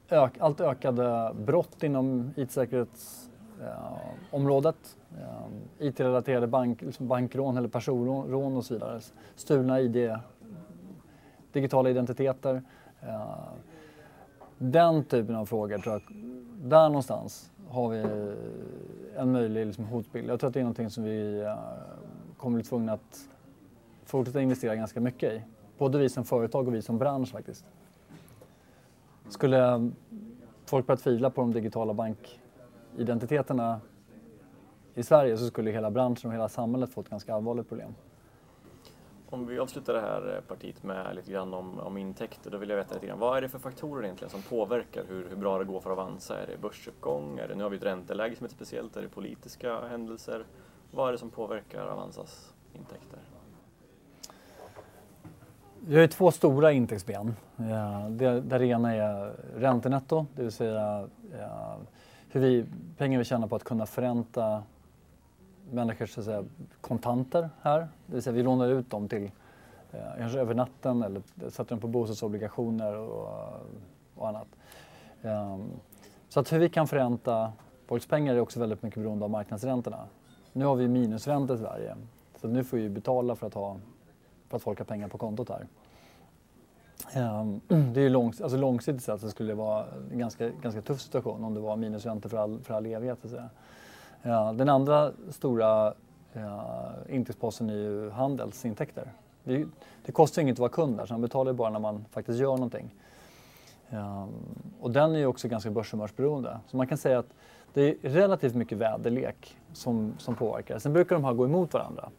eh, 0.10 0.24
ök, 0.24 0.34
allt 0.40 0.62
ökade 0.62 1.34
brott 1.34 1.84
inom 1.84 2.34
IT-säkerhetsområdet. 2.36 4.98
Eh, 5.18 5.24
ehm, 5.24 5.52
IT-relaterade 5.80 6.48
bank, 6.48 6.82
liksom 6.82 7.08
bankrån 7.08 7.58
eller 7.58 7.70
personrån 7.70 8.58
och 8.58 8.66
så 8.66 8.74
vidare. 8.74 9.00
Stulna 9.36 9.80
ID, 9.80 10.16
digitala 11.54 11.90
identiteter. 11.90 12.62
Eh, 13.02 13.50
den 14.58 15.04
typen 15.04 15.36
av 15.36 15.46
frågor 15.46 15.78
tror 15.78 15.94
jag, 15.94 16.02
där 16.62 16.90
någonstans 16.90 17.52
har 17.70 17.90
vi 17.90 18.06
en 19.16 19.32
möjlig 19.32 19.66
liksom, 19.66 19.86
hotbild. 19.86 20.30
Jag 20.30 20.40
tror 20.40 20.48
att 20.48 20.54
det 20.54 20.60
är 20.60 20.64
någonting 20.64 20.90
som 20.90 21.04
vi 21.04 21.42
eh, 21.42 21.56
kommer 22.38 22.56
bli 22.56 22.64
tvungna 22.64 22.94
att 22.94 23.28
fortsätta 24.06 24.42
investera 24.42 24.76
ganska 24.76 25.00
mycket 25.00 25.34
i. 25.34 25.42
Både 25.78 25.98
vi 25.98 26.10
som 26.10 26.26
företag 26.26 26.68
och 26.68 26.76
vi 26.76 26.82
som 26.82 26.98
bransch 26.98 27.32
faktiskt. 27.32 27.66
Skulle 29.30 29.92
folk 30.66 30.88
börja 30.88 30.98
tvivla 30.98 31.30
på 31.30 31.42
de 31.42 31.54
digitala 31.54 31.94
bankidentiteterna 31.94 33.80
i 34.94 35.04
Sverige 35.04 35.38
så 35.38 35.46
skulle 35.48 35.72
hela 35.72 35.92
branschen 35.92 36.30
och 36.30 36.34
hela 36.34 36.50
samhället 36.50 36.90
få 36.90 37.02
ett 37.02 37.10
ganska 37.10 37.36
allvarligt 37.36 37.70
problem. 37.70 37.96
Om 39.34 39.48
vi 39.48 39.60
avslutar 39.60 39.94
det 39.94 40.02
här 40.02 40.36
eh, 40.36 40.42
partiet 40.42 40.84
med 40.84 41.16
lite 41.16 41.32
grann 41.32 41.54
om, 41.54 41.80
om 41.80 41.98
intäkter, 41.98 42.52
då 42.52 42.58
vill 42.58 42.70
jag 42.70 42.78
veta 42.78 42.94
lite 42.94 43.08
grann, 43.08 43.20
vad 43.20 43.38
är 43.38 43.42
det 43.42 43.50
för 43.50 43.60
faktorer 43.60 44.04
egentligen 44.04 44.30
som 44.30 44.42
påverkar 44.42 45.04
hur, 45.10 45.30
hur 45.30 45.36
bra 45.36 45.60
det 45.60 45.66
går 45.66 45.82
för 45.82 45.90
Avanza? 45.90 46.40
Är 46.42 46.48
det 46.48 46.58
börsuppgång? 46.62 47.40
Är 47.40 47.48
det, 47.48 47.56
nu 47.56 47.64
har 47.64 47.70
vi 47.70 47.78
ett 47.78 47.84
ränteläge 47.84 48.36
som 48.36 48.46
är 48.46 48.50
speciellt, 48.50 48.98
är 48.98 49.02
det 49.02 49.08
politiska 49.08 49.82
händelser? 49.82 50.46
Vad 50.92 51.08
är 51.08 51.12
det 51.12 51.18
som 51.18 51.30
påverkar 51.30 51.88
Avanzas 51.88 52.54
intäkter? 52.74 53.20
Vi 55.80 55.96
har 55.96 56.02
ju 56.02 56.08
två 56.08 56.32
stora 56.32 56.72
intäktsben. 56.72 57.36
Eh, 57.58 58.10
det, 58.10 58.42
det 58.42 58.66
ena 58.66 58.96
är 58.96 59.36
räntenetto, 59.56 60.26
det 60.36 60.42
vill 60.42 60.52
säga 60.52 61.08
eh, 61.34 61.78
hur 62.30 62.42
vi, 62.42 62.66
pengar 62.98 63.20
vi 63.20 63.26
tjänar 63.26 63.48
på 63.48 63.56
att 63.56 63.64
kunna 63.64 63.86
förränta 63.86 64.64
människors 65.72 66.14
så 66.14 66.20
att 66.20 66.26
säga, 66.26 66.46
kontanter 66.82 67.50
här. 67.62 67.80
Det 67.80 68.14
vill 68.14 68.22
säga 68.22 68.34
vi 68.34 68.44
lånar 68.44 68.68
ut 68.68 68.90
dem 68.90 69.08
till 69.08 69.32
eh, 69.92 70.00
kanske 70.18 70.40
över 70.40 70.54
natten 70.54 71.04
eller 71.04 71.22
sätter 71.50 71.70
dem 71.70 71.80
på 71.80 71.88
bostadsobligationer 71.88 72.96
och, 72.96 73.30
och 74.16 74.28
annat. 74.28 74.48
Ehm, 75.22 75.70
så 76.30 76.40
att 76.40 76.54
hur 76.54 76.60
vi 76.60 76.70
kan 76.70 76.88
förränta 76.88 77.54
folks 77.88 78.08
pengar 78.08 78.36
är 78.36 78.40
också 78.40 78.60
väldigt 78.60 78.84
mycket 78.84 79.00
beroende 79.00 79.26
av 79.26 79.32
marknadsräntorna. 79.32 80.08
Nu 80.54 80.66
har 80.66 80.76
vi 80.76 80.88
minusräntor 80.88 81.56
i 81.56 81.60
Sverige, 81.60 81.96
så 82.42 82.48
nu 82.48 82.64
får 82.64 82.78
vi 82.78 82.90
betala 82.90 83.36
för 83.36 83.48
att 83.48 83.54
ha 83.54 83.78
för 84.50 84.58
att 84.58 84.64
folk 84.64 84.78
har 84.78 84.86
pengar 84.86 85.08
på 85.08 85.18
kontot 85.18 85.50
här. 85.50 85.68
Um, 87.16 87.62
det 87.94 88.00
är 88.00 88.04
ju 88.04 88.10
långs 88.10 88.42
alltså 88.42 88.58
långsiktigt 88.58 89.04
sett 89.04 89.22
så 89.22 89.30
skulle 89.30 89.52
det 89.52 89.56
vara 89.56 89.86
en 90.12 90.20
ganska, 90.20 90.50
ganska 90.50 90.82
tuff 90.82 91.02
situation 91.02 91.44
om 91.44 91.54
det 91.54 91.60
var 91.60 91.76
minusräntor 91.76 92.30
för 92.30 92.38
all, 92.38 92.60
för 92.60 92.74
all 92.74 92.86
evighet. 92.86 93.20
Så 93.24 93.42
ja, 94.22 94.54
den 94.54 94.70
andra 94.70 95.12
stora 95.30 95.94
ja, 96.34 96.92
intäktsposten 97.10 97.70
är 97.70 97.74
ju 97.74 98.10
handelsintäkter. 98.10 99.12
Det, 99.44 99.66
det 100.06 100.12
kostar 100.12 100.42
inget 100.42 100.54
att 100.54 100.60
vara 100.60 100.70
kund 100.70 100.98
där, 100.98 101.06
så 101.06 101.14
man 101.14 101.22
betalar 101.22 101.54
bara 101.54 101.70
när 101.70 101.80
man 101.80 102.06
faktiskt 102.12 102.40
gör 102.40 102.52
någonting. 102.52 102.96
Ja, 103.90 104.28
och 104.80 104.92
den 104.92 105.16
är 105.16 105.20
ju 105.20 105.26
också 105.26 105.48
ganska 105.48 105.72
börshumörsberoende. 105.72 106.60
Så 106.68 106.78
man 106.78 106.88
kan 106.88 106.98
säga 106.98 107.20
att 107.20 107.34
det 107.74 107.82
är 107.82 108.10
relativt 108.10 108.56
mycket 108.56 108.78
väderlek 108.78 109.58
som, 109.74 110.14
som 110.18 110.36
påverkar. 110.36 110.80
Sen 110.80 110.94
brukar 110.94 111.16
de 111.16 111.26
här 111.26 111.34
gå 111.34 111.46
emot 111.46 111.74
varandra. 111.74 112.10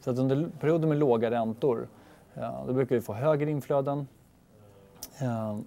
Så 0.00 0.10
att 0.10 0.18
under 0.18 0.48
perioder 0.60 0.88
med 0.88 0.98
låga 0.98 1.30
räntor 1.30 1.88
ja, 2.34 2.64
då 2.66 2.72
brukar 2.72 2.94
vi 2.94 3.00
få 3.00 3.12
högre 3.12 3.50
inflöden 3.50 4.06
ja, 5.20 5.58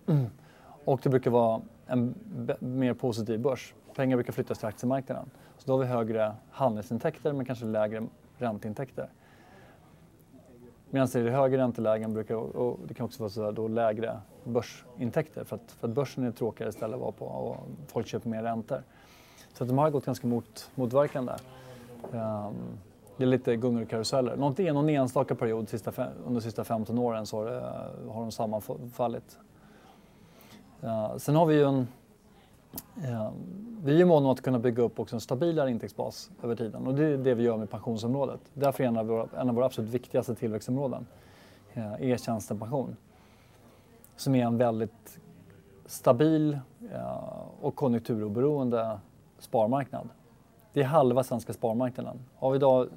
och 0.85 0.99
det 1.03 1.09
brukar 1.09 1.31
vara 1.31 1.61
en 1.85 2.15
mer 2.59 2.93
positiv 2.93 3.39
börs. 3.39 3.73
Pengar 3.95 4.17
brukar 4.17 4.33
flyttas 4.33 4.57
till 4.57 4.67
aktiemarknaden. 4.67 5.29
Så 5.67 5.71
då 5.71 5.77
har 5.77 5.85
vi 5.85 5.85
högre 5.85 6.35
handelsintäkter 6.51 7.33
men 7.33 7.45
kanske 7.45 7.65
lägre 7.65 8.03
ränteintäkter. 8.37 9.09
Medan 10.89 11.07
i 11.15 11.21
det 11.21 11.31
högre 11.31 11.57
räntelägen 11.57 12.13
brukar 12.13 12.35
och 12.35 12.79
det 12.87 12.93
kan 12.93 13.05
också 13.05 13.23
vara 13.23 13.29
så 13.29 13.51
då 13.51 13.67
lägre 13.67 14.19
börsintäkter 14.43 15.43
för 15.43 15.55
att, 15.55 15.71
för 15.71 15.87
att 15.87 15.93
börsen 15.93 16.23
är 16.23 16.31
tråkigare 16.31 16.71
ställe 16.71 16.95
att 16.95 17.01
vara 17.01 17.11
på 17.11 17.25
och 17.25 17.57
folk 17.87 18.07
köper 18.07 18.29
mer 18.29 18.43
räntor. 18.43 18.83
Så 19.53 19.63
att 19.63 19.67
de 19.67 19.77
har 19.77 19.89
gått 19.89 20.05
ganska 20.05 20.27
mot, 20.27 20.71
motverkande. 20.75 21.33
Um, 22.11 22.55
det 23.17 23.23
är 23.23 23.27
lite 23.27 23.55
gungor 23.55 23.81
och 23.81 23.89
karuseller. 23.89 24.35
Någon, 24.35 24.65
någon 24.73 24.89
enstaka 24.89 25.35
period 25.35 25.69
sista, 25.69 25.91
under 26.25 26.33
de 26.33 26.41
sista 26.41 26.63
15 26.63 26.97
åren 26.97 27.25
så 27.25 27.37
har, 27.37 27.45
det, 27.45 28.11
har 28.11 28.21
de 28.21 28.31
sammanfallit. 28.31 29.39
Uh, 30.83 31.17
sen 31.17 31.35
har 31.35 31.45
vi 31.45 31.55
ju 31.55 31.63
en... 31.63 31.87
Eh, 33.03 33.31
vi 33.83 33.93
är 33.93 33.97
ju 33.97 34.05
måna 34.05 34.25
om 34.25 34.31
att 34.31 34.41
kunna 34.41 34.59
bygga 34.59 34.83
upp 34.83 34.99
också 34.99 35.15
en 35.15 35.21
stabilare 35.21 35.71
intäktsbas 35.71 36.29
över 36.43 36.55
tiden 36.55 36.87
och 36.87 36.95
det 36.95 37.05
är 37.05 37.17
det 37.17 37.33
vi 37.33 37.43
gör 37.43 37.57
med 37.57 37.69
pensionsområdet. 37.69 38.39
Därför 38.53 38.83
är 38.83 38.87
en 38.87 38.97
av 38.97 39.07
våra, 39.07 39.27
en 39.39 39.49
av 39.49 39.55
våra 39.55 39.65
absolut 39.65 39.89
viktigaste 39.89 40.35
tillväxtområden 40.35 41.07
eh, 41.73 41.93
e-tjänstepension. 42.01 42.95
Som 44.15 44.35
är 44.35 44.45
en 44.45 44.57
väldigt 44.57 45.19
stabil 45.85 46.59
eh, 46.93 47.43
och 47.61 47.75
konjunkturoberoende 47.75 48.99
sparmarknad. 49.39 50.09
Det 50.73 50.81
är 50.81 50.85
halva 50.85 51.23
svenska 51.23 51.53
sparmarknaden. 51.53 52.19
Har 52.35 52.51
vi 52.51 52.55
idag 52.55 52.87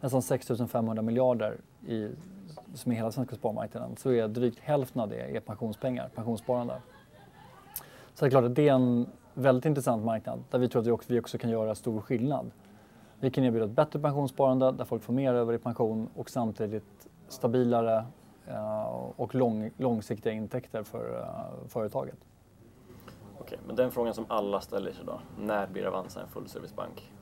nästan 0.00 0.22
6 0.22 0.50
500 0.68 1.02
miljarder 1.02 1.56
i 1.86 2.08
som 2.74 2.92
är 2.92 2.96
hela 2.96 3.12
svenska 3.12 3.36
sparmarknaden, 3.36 3.96
så 3.96 4.10
är 4.10 4.28
drygt 4.28 4.58
hälften 4.60 5.00
av 5.00 5.08
det 5.08 5.36
är 5.36 5.40
pensionspengar, 5.40 6.08
pensionssparande. 6.14 6.74
Så 8.22 8.26
det 8.26 8.28
är 8.28 8.30
klart 8.30 8.44
att 8.44 8.54
det 8.54 8.68
är 8.68 8.74
en 8.74 9.06
väldigt 9.34 9.64
intressant 9.64 10.04
marknad 10.04 10.44
där 10.50 10.58
vi 10.58 10.68
tror 10.68 10.80
att 10.80 10.86
vi 10.86 10.90
också, 10.90 11.12
vi 11.12 11.20
också 11.20 11.38
kan 11.38 11.50
göra 11.50 11.74
stor 11.74 12.00
skillnad. 12.00 12.50
Vi 13.20 13.30
kan 13.30 13.44
erbjuda 13.44 13.64
ett 13.64 13.70
bättre 13.70 13.98
pensionssparande 13.98 14.72
där 14.72 14.84
folk 14.84 15.02
får 15.02 15.12
mer 15.12 15.34
över 15.34 15.52
i 15.52 15.58
pension 15.58 16.08
och 16.16 16.30
samtidigt 16.30 17.08
stabilare 17.28 18.04
uh, 18.48 19.10
och 19.16 19.34
lång, 19.34 19.70
långsiktiga 19.76 20.32
intäkter 20.32 20.82
för 20.82 21.18
uh, 21.18 21.68
företaget. 21.68 22.18
Okej, 23.38 23.58
men 23.66 23.76
den 23.76 23.90
frågan 23.90 24.14
som 24.14 24.24
alla 24.28 24.60
ställer 24.60 24.92
sig 24.92 25.04
då, 25.06 25.20
när 25.38 25.66
blir 25.66 25.84
Avanza 25.86 26.20
en 26.20 26.28
fullservicebank? 26.28 27.12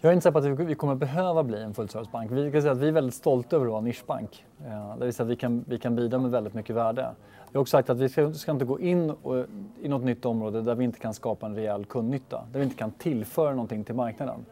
Jag 0.00 0.10
är 0.10 0.12
inte 0.12 0.22
säker 0.22 0.32
på 0.32 0.62
att 0.62 0.68
vi 0.68 0.74
kommer 0.74 0.94
behöva 0.94 1.42
bli 1.42 1.62
en 1.62 1.74
fullservicebank. 1.74 2.30
Vi 2.30 2.52
kan 2.52 2.62
säga 2.62 2.72
att 2.72 2.78
vi 2.78 2.88
är 2.88 2.92
väldigt 2.92 3.14
stolta 3.14 3.56
över 3.56 3.66
att 3.66 3.70
vara 3.70 3.78
en 3.78 3.84
nischbank. 3.84 4.44
Eh, 4.66 4.96
det 4.98 5.04
vill 5.04 5.14
säga 5.14 5.24
att 5.24 5.30
vi 5.30 5.36
kan, 5.36 5.64
vi 5.68 5.78
kan 5.78 5.96
bidra 5.96 6.18
med 6.18 6.30
väldigt 6.30 6.54
mycket 6.54 6.76
värde. 6.76 7.14
Jag 7.52 7.58
har 7.58 7.62
också 7.62 7.70
sagt 7.70 7.90
att 7.90 7.98
vi 7.98 8.08
ska, 8.08 8.32
ska 8.32 8.52
inte 8.52 8.64
gå 8.64 8.80
in 8.80 9.10
och, 9.10 9.44
i 9.82 9.88
något 9.88 10.04
nytt 10.04 10.24
område 10.24 10.62
där 10.62 10.74
vi 10.74 10.84
inte 10.84 10.98
kan 10.98 11.14
skapa 11.14 11.46
en 11.46 11.54
rejäl 11.54 11.84
kundnytta. 11.84 12.44
Där 12.52 12.58
vi 12.58 12.64
inte 12.64 12.76
kan 12.76 12.90
tillföra 12.90 13.50
någonting 13.50 13.84
till 13.84 13.94
marknaden. 13.94 14.44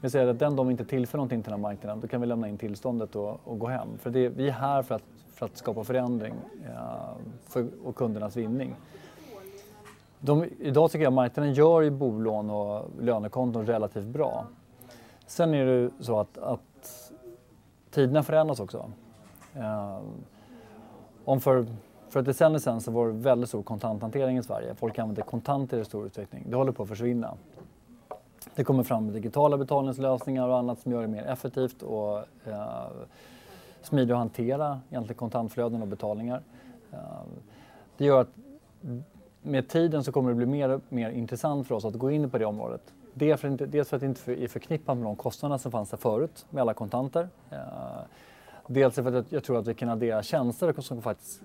Vi 0.00 0.10
säger 0.10 0.26
att 0.26 0.38
den 0.38 0.56
dag 0.56 0.64
vi 0.64 0.70
inte 0.70 0.84
tillför 0.84 1.18
någonting 1.18 1.42
till 1.42 1.50
den 1.50 1.60
här 1.60 1.70
marknaden, 1.70 2.00
då 2.00 2.08
kan 2.08 2.20
vi 2.20 2.26
lämna 2.26 2.48
in 2.48 2.58
tillståndet 2.58 3.16
och, 3.16 3.40
och 3.44 3.58
gå 3.58 3.66
hem. 3.66 3.88
För 3.98 4.10
det, 4.10 4.28
vi 4.28 4.48
är 4.48 4.52
här 4.52 4.82
för 4.82 4.94
att, 4.94 5.02
för 5.34 5.46
att 5.46 5.56
skapa 5.56 5.84
förändring 5.84 6.34
eh, 6.64 7.10
för, 7.48 7.66
och 7.84 7.96
kundernas 7.96 8.36
vinning. 8.36 8.74
De, 10.20 10.44
idag 10.58 10.90
tycker 10.90 11.04
jag 11.04 11.12
marknaden 11.12 11.54
gör 11.54 11.80
ju 11.80 11.90
bolån 11.90 12.50
och 12.50 12.90
lönekonton 13.00 13.66
relativt 13.66 14.06
bra. 14.06 14.46
Sen 15.26 15.54
är 15.54 15.66
det 15.66 15.90
så 16.00 16.20
att, 16.20 16.38
att 16.38 17.10
tiderna 17.90 18.22
förändras 18.22 18.60
också. 18.60 18.90
Eh, 19.54 19.98
om 21.24 21.40
för, 21.40 21.66
för 22.10 22.20
ett 22.20 22.26
decennium 22.26 22.60
sedan 22.60 22.80
så 22.80 22.90
var 22.90 23.06
det 23.06 23.12
väldigt 23.12 23.48
stor 23.48 23.62
kontanthantering 23.62 24.38
i 24.38 24.42
Sverige. 24.42 24.74
Folk 24.74 24.98
använde 24.98 25.22
kontanter 25.22 25.78
i 25.78 25.84
stor 25.84 26.06
utsträckning. 26.06 26.44
Det 26.48 26.56
håller 26.56 26.72
på 26.72 26.82
att 26.82 26.88
försvinna. 26.88 27.34
Det 28.54 28.64
kommer 28.64 28.82
fram 28.82 29.12
digitala 29.12 29.58
betalningslösningar 29.58 30.48
och 30.48 30.58
annat 30.58 30.78
som 30.78 30.92
gör 30.92 31.02
det 31.02 31.08
mer 31.08 31.26
effektivt 31.26 31.82
och 31.82 32.18
eh, 32.18 32.86
smidigt 33.82 34.12
att 34.12 34.18
hantera 34.18 34.80
egentligen 34.90 35.18
kontantflöden 35.18 35.82
och 35.82 35.88
betalningar. 35.88 36.42
Eh, 36.92 36.98
det 37.96 38.04
gör 38.04 38.20
att 38.20 38.28
med 39.42 39.68
tiden 39.68 40.04
så 40.04 40.12
kommer 40.12 40.30
det 40.30 40.36
bli 40.36 40.46
mer 40.46 40.68
och 40.68 40.82
mer 40.88 41.10
intressant 41.10 41.68
för 41.68 41.74
oss 41.74 41.84
att 41.84 41.94
gå 41.94 42.10
in 42.10 42.30
på 42.30 42.38
det 42.38 42.44
området. 42.44 42.82
Dels 43.14 43.40
för, 43.40 43.48
att, 43.48 44.00
det 44.00 44.06
inte 44.06 44.32
är 44.32 44.48
förknippat 44.48 44.96
med 44.96 45.06
de 45.06 45.16
kostnader 45.16 45.58
som 45.58 45.72
fanns 45.72 45.90
där 45.90 45.96
förut 45.96 46.46
med 46.50 46.60
alla 46.60 46.74
kontanter. 46.74 47.28
Eh, 47.50 47.58
dels 48.66 48.94
för 48.94 49.12
att 49.12 49.32
jag 49.32 49.44
tror 49.44 49.58
att 49.58 49.66
vi 49.66 49.74
kan 49.74 49.88
addera 49.88 50.22
tjänster 50.22 50.80
som, 50.80 51.02
faktiskt, 51.02 51.42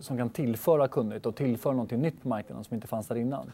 som 0.00 0.16
kan 0.16 0.30
tillföra 0.30 0.88
kunder 0.88 1.26
och 1.26 1.36
tillföra 1.36 1.72
något 1.72 1.90
nytt 1.90 2.22
på 2.22 2.28
marknaden 2.28 2.64
som 2.64 2.74
inte 2.74 2.86
fanns 2.86 3.06
där 3.06 3.16
innan. 3.16 3.52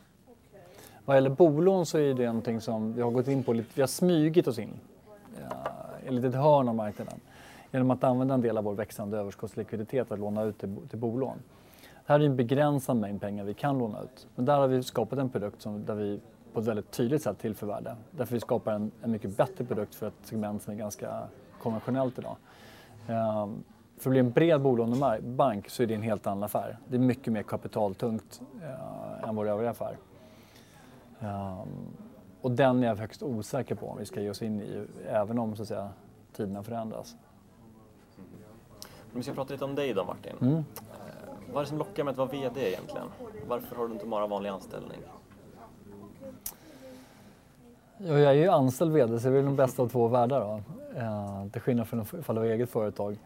Vad 1.04 1.16
gäller 1.16 1.30
bolån 1.30 1.86
så 1.86 1.98
är 1.98 2.14
det 2.14 2.26
någonting 2.26 2.60
som 2.60 2.92
vi 2.92 3.02
har 3.02 3.10
gått 3.10 3.28
in 3.28 3.44
på, 3.44 3.52
lite, 3.52 3.70
vi 3.74 3.82
har 3.82 3.86
smygit 3.86 4.46
oss 4.46 4.58
in 4.58 4.80
i 6.04 6.06
ett 6.06 6.12
litet 6.12 6.34
hörn 6.34 6.68
av 6.68 6.74
marknaden 6.74 7.20
genom 7.70 7.90
att 7.90 8.04
använda 8.04 8.34
en 8.34 8.40
del 8.40 8.58
av 8.58 8.64
vår 8.64 8.74
växande 8.74 9.18
överskottslikviditet 9.18 10.12
att 10.12 10.18
låna 10.18 10.42
ut 10.42 10.58
till, 10.58 10.76
till 10.90 10.98
bolån. 10.98 11.38
Det 12.06 12.12
här 12.12 12.20
är 12.20 12.24
en 12.24 12.36
begränsad 12.36 12.96
mängd 12.96 13.20
pengar 13.20 13.44
vi 13.44 13.54
kan 13.54 13.78
låna 13.78 14.02
ut. 14.02 14.26
Men 14.34 14.44
där 14.44 14.58
har 14.58 14.68
vi 14.68 14.82
skapat 14.82 15.18
en 15.18 15.28
produkt 15.28 15.62
som, 15.62 15.84
där 15.84 15.94
vi 15.94 16.20
på 16.52 16.60
ett 16.60 16.66
väldigt 16.66 16.90
tydligt 16.90 17.22
sätt 17.22 17.38
tillför 17.38 17.66
värde. 17.66 17.96
Därför 18.10 18.34
vi 18.34 18.40
skapar 18.40 18.72
en, 18.72 18.90
en 19.02 19.10
mycket 19.10 19.36
bättre 19.36 19.64
produkt 19.64 19.94
för 19.94 20.08
ett 20.08 20.14
segment 20.22 20.62
som 20.62 20.72
är 20.72 20.78
ganska 20.78 21.22
konventionellt 21.58 22.18
idag. 22.18 22.36
Um, 23.08 23.64
för 23.96 24.10
att 24.10 24.12
bli 24.12 24.20
en 24.20 24.30
bred 24.30 24.60
bolånebank 24.60 25.68
så 25.68 25.82
är 25.82 25.86
det 25.86 25.94
en 25.94 26.02
helt 26.02 26.26
annan 26.26 26.42
affär. 26.42 26.78
Det 26.88 26.96
är 26.96 27.00
mycket 27.00 27.32
mer 27.32 27.42
kapitaltungt 27.42 28.42
uh, 28.56 29.28
än 29.28 29.36
vår 29.36 29.48
övriga 29.48 29.70
affär. 29.70 29.96
Um, 31.20 31.68
och 32.40 32.50
den 32.50 32.82
är 32.82 32.86
jag 32.86 32.96
högst 32.96 33.22
osäker 33.22 33.74
på 33.74 33.86
om 33.86 33.98
vi 33.98 34.06
ska 34.06 34.20
ge 34.20 34.30
oss 34.30 34.42
in 34.42 34.60
i, 34.60 34.86
även 35.08 35.38
om 35.38 35.56
så 35.56 35.62
att 35.62 35.68
säga, 35.68 35.90
tiderna 36.32 36.62
förändras. 36.62 37.16
Om 39.12 39.18
vi 39.18 39.22
ska 39.22 39.32
prata 39.32 39.52
lite 39.52 39.64
om 39.64 39.74
dig 39.74 39.94
då 39.94 40.04
Martin. 40.04 40.32
Mm. 40.40 40.64
Vad 41.52 41.56
är 41.56 41.60
det 41.60 41.68
som 41.68 41.78
lockar 41.78 42.04
med 42.04 42.10
att 42.10 42.18
vara 42.18 42.28
VD 42.28 42.68
egentligen? 42.68 43.06
Varför 43.48 43.76
har 43.76 43.86
du 43.86 43.92
inte 43.92 44.06
bara 44.06 44.26
vanlig 44.26 44.50
anställning? 44.50 44.98
Ja, 47.98 48.18
jag 48.18 48.32
är 48.32 48.32
ju 48.32 48.48
anställd 48.48 48.92
VD 48.92 49.20
så 49.20 49.28
det 49.28 49.38
är 49.38 49.42
den 49.42 49.56
bästa 49.56 49.82
av 49.82 49.88
två 49.88 50.08
världar. 50.08 50.40
Då. 50.40 50.81
Uh, 50.96 51.48
till 51.50 51.60
skillnad 51.60 51.88
från 51.88 52.00
ifall 52.00 52.34
det 52.34 52.40
var 52.40 52.48
eget 52.48 52.70
företag. 52.70 53.18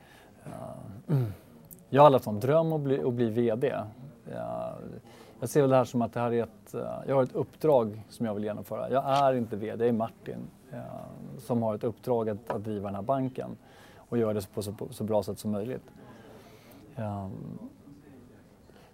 Uh, 0.46 1.24
jag 1.88 2.02
har 2.02 2.10
haft 2.10 2.26
en 2.26 2.40
dröm 2.40 2.72
att 2.72 2.80
bli, 2.80 3.00
att 3.02 3.12
bli 3.12 3.30
VD. 3.30 3.72
Uh, 3.72 3.84
jag 5.40 5.48
ser 5.48 5.60
väl 5.60 5.70
det 5.70 5.76
här 5.76 5.84
som 5.84 6.02
att 6.02 6.12
det 6.12 6.20
här 6.20 6.32
är 6.32 6.42
ett, 6.42 6.74
uh, 6.74 6.80
jag 7.06 7.14
har 7.14 7.22
ett 7.22 7.34
uppdrag 7.34 8.02
som 8.08 8.26
jag 8.26 8.34
vill 8.34 8.44
genomföra. 8.44 8.90
Jag 8.90 9.04
är 9.04 9.34
inte 9.34 9.56
VD, 9.56 9.84
jag 9.84 9.88
är 9.88 9.92
Martin 9.92 10.38
som 11.38 11.62
har 11.62 11.74
ett 11.74 11.84
uppdrag 11.84 12.28
att, 12.28 12.50
att 12.50 12.64
driva 12.64 12.88
den 12.88 12.94
här 12.94 13.02
banken 13.02 13.56
och 13.96 14.18
göra 14.18 14.32
det 14.32 14.54
på 14.54 14.62
så, 14.62 14.72
på 14.72 14.88
så 14.90 15.04
bra 15.04 15.22
sätt 15.22 15.38
som 15.38 15.50
möjligt. 15.50 15.82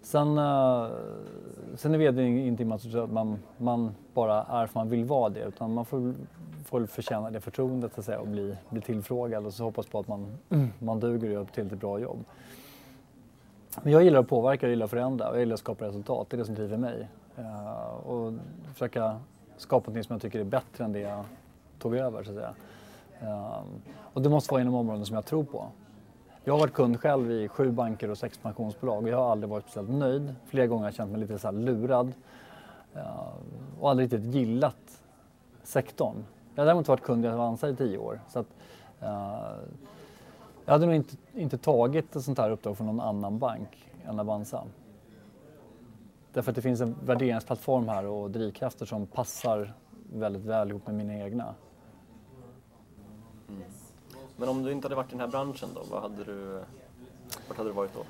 Sen, 0.02 0.38
uh, 0.38 0.90
sen 1.76 1.94
är 1.94 1.98
vd 1.98 2.22
inte 2.22 2.78
att 3.02 3.10
man, 3.12 3.38
man 3.58 3.94
bara 4.14 4.42
är 4.42 4.66
för 4.66 4.78
man 4.78 4.88
vill 4.88 5.04
vara 5.04 5.28
det 5.28 5.40
utan 5.40 5.74
man 5.74 5.84
får, 5.84 6.14
får 6.64 6.86
förtjäna 6.86 7.30
det 7.30 7.40
förtroendet 7.40 7.98
att 7.98 8.04
säga, 8.04 8.20
och 8.20 8.28
bli, 8.28 8.56
bli 8.70 8.80
tillfrågad 8.80 9.46
och 9.46 9.54
så 9.54 9.64
hoppas 9.64 9.86
på 9.86 9.98
att 9.98 10.08
man, 10.08 10.38
man 10.78 11.00
duger 11.00 11.28
och 11.28 11.32
gör 11.32 11.44
till 11.44 11.66
ett 11.66 11.80
bra 11.80 11.98
jobb. 11.98 12.24
Men 13.82 13.92
jag 13.92 14.04
gillar 14.04 14.20
att 14.20 14.28
påverka, 14.28 14.66
jag 14.66 14.70
gillar 14.70 14.84
att 14.84 14.90
förändra 14.90 15.28
och 15.28 15.34
jag 15.34 15.40
gillar 15.40 15.54
att 15.54 15.60
skapa 15.60 15.84
resultat. 15.84 16.26
Det 16.30 16.36
är 16.36 16.38
det 16.38 16.44
som 16.44 16.54
driver 16.54 16.76
mig. 16.76 17.08
Uh, 17.38 18.06
och 18.06 18.32
försöka 18.72 19.20
skapa 19.56 19.90
något 19.90 20.06
som 20.06 20.14
jag 20.14 20.22
tycker 20.22 20.40
är 20.40 20.44
bättre 20.44 20.84
än 20.84 20.92
det 20.92 21.00
jag 21.00 21.24
tog 21.78 21.96
över 21.96 22.24
så 22.24 22.30
att 22.30 22.36
säga. 22.36 22.54
Uh, 23.22 23.62
och 24.12 24.22
det 24.22 24.28
måste 24.28 24.52
vara 24.52 24.62
inom 24.62 24.74
områden 24.74 25.06
som 25.06 25.14
jag 25.14 25.24
tror 25.24 25.44
på. 25.44 25.66
Jag 26.44 26.54
har 26.54 26.60
varit 26.60 26.72
kund 26.72 27.00
själv 27.00 27.30
i 27.30 27.48
sju 27.48 27.70
banker 27.70 28.10
och 28.10 28.18
sex 28.18 28.38
pensionsbolag 28.38 29.02
och 29.02 29.08
jag 29.08 29.16
har 29.16 29.30
aldrig 29.32 29.50
varit 29.50 29.64
speciellt 29.64 29.90
nöjd. 29.90 30.34
Flera 30.46 30.66
gånger 30.66 30.82
har 30.82 30.88
jag 30.88 30.94
känt 30.94 31.10
mig 31.10 31.20
lite 31.20 31.38
så 31.38 31.50
lurad 31.50 32.12
eh, 32.94 33.28
och 33.80 33.90
aldrig 33.90 34.12
riktigt 34.12 34.34
gillat 34.34 35.02
sektorn. 35.62 36.24
Jag 36.54 36.62
har 36.62 36.66
däremot 36.66 36.88
varit 36.88 37.02
kund 37.02 37.24
i 37.24 37.28
Avanza 37.28 37.68
i 37.68 37.76
tio 37.76 37.98
år. 37.98 38.20
Så 38.28 38.38
att, 38.38 38.46
uh, 39.02 39.08
jag 40.64 40.72
hade 40.72 40.86
nog 40.86 40.94
inte, 40.94 41.16
inte 41.34 41.58
tagit 41.58 42.16
ett 42.16 42.24
sånt 42.24 42.38
här 42.38 42.50
uppdrag 42.50 42.76
från 42.76 42.86
någon 42.86 43.00
annan 43.00 43.38
bank 43.38 43.90
än 44.04 44.20
Avanza. 44.20 44.64
Därför 46.32 46.50
att 46.50 46.56
det 46.56 46.62
finns 46.62 46.80
en 46.80 46.96
värderingsplattform 47.04 47.88
här 47.88 48.06
och 48.06 48.30
drivkrafter 48.30 48.86
som 48.86 49.06
passar 49.06 49.72
väldigt 50.12 50.44
väl 50.44 50.70
ihop 50.70 50.86
med 50.86 50.94
mina 50.94 51.14
egna. 51.14 51.54
Men 54.42 54.48
om 54.48 54.62
du 54.62 54.72
inte 54.72 54.84
hade 54.84 54.94
varit 54.94 55.08
i 55.08 55.10
den 55.10 55.20
här 55.20 55.28
branschen 55.28 55.68
då, 55.74 55.80
vad 55.90 56.02
hade 56.02 56.24
du, 56.24 56.60
vart 57.48 57.56
hade 57.56 57.68
du 57.68 57.74
varit 57.74 57.94
då? 57.94 58.00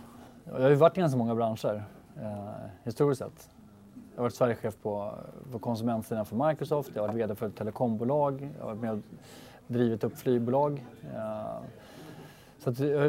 Jag 0.45 0.63
har 0.63 0.69
ju 0.69 0.75
varit 0.75 0.97
i 0.99 1.01
ganska 1.01 1.19
många 1.19 1.35
branscher 1.35 1.85
eh, 2.21 2.49
historiskt 2.85 3.19
sett. 3.19 3.51
Jag 3.95 4.19
har 4.19 4.23
varit 4.23 4.35
Sverigechef 4.35 4.77
på, 4.83 5.15
på 5.53 5.59
konsumentsidan 5.59 6.27
för 6.27 6.49
Microsoft, 6.49 6.91
jag 6.95 7.03
har 7.03 7.09
varit 7.09 7.21
VD 7.21 7.35
för 7.35 7.47
ett 7.47 7.57
telekombolag, 7.57 8.51
jag 8.59 8.65
har 8.65 8.75
varit 8.75 8.81
med 8.81 8.93
och 8.93 8.99
drivit 9.67 10.05
upp 10.05 10.19
flygbolag. 10.19 10.87
Eh, 11.15 11.57
så 12.59 12.71
att 12.71 12.79
jag, 12.79 12.91
jag 12.91 13.03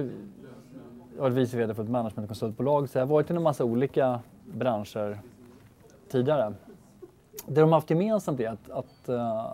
har 1.18 1.30
varit 1.30 1.34
vice 1.34 1.58
VD 1.58 1.74
för 1.74 1.84
ett 1.84 1.90
managementkonsultbolag, 1.90 2.90
så 2.90 2.98
jag 2.98 3.06
har 3.06 3.14
varit 3.14 3.32
i 3.32 3.34
en 3.34 3.44
massa 3.44 3.64
olika 3.64 4.20
branscher 4.46 5.20
tidigare. 6.12 6.54
Det 7.48 7.62
de 7.62 7.70
har 7.72 7.78
haft 7.78 7.90
gemensamt 7.90 8.40
är 8.40 8.50
att, 8.50 8.70
att 8.70 9.10
uh, 9.10 9.46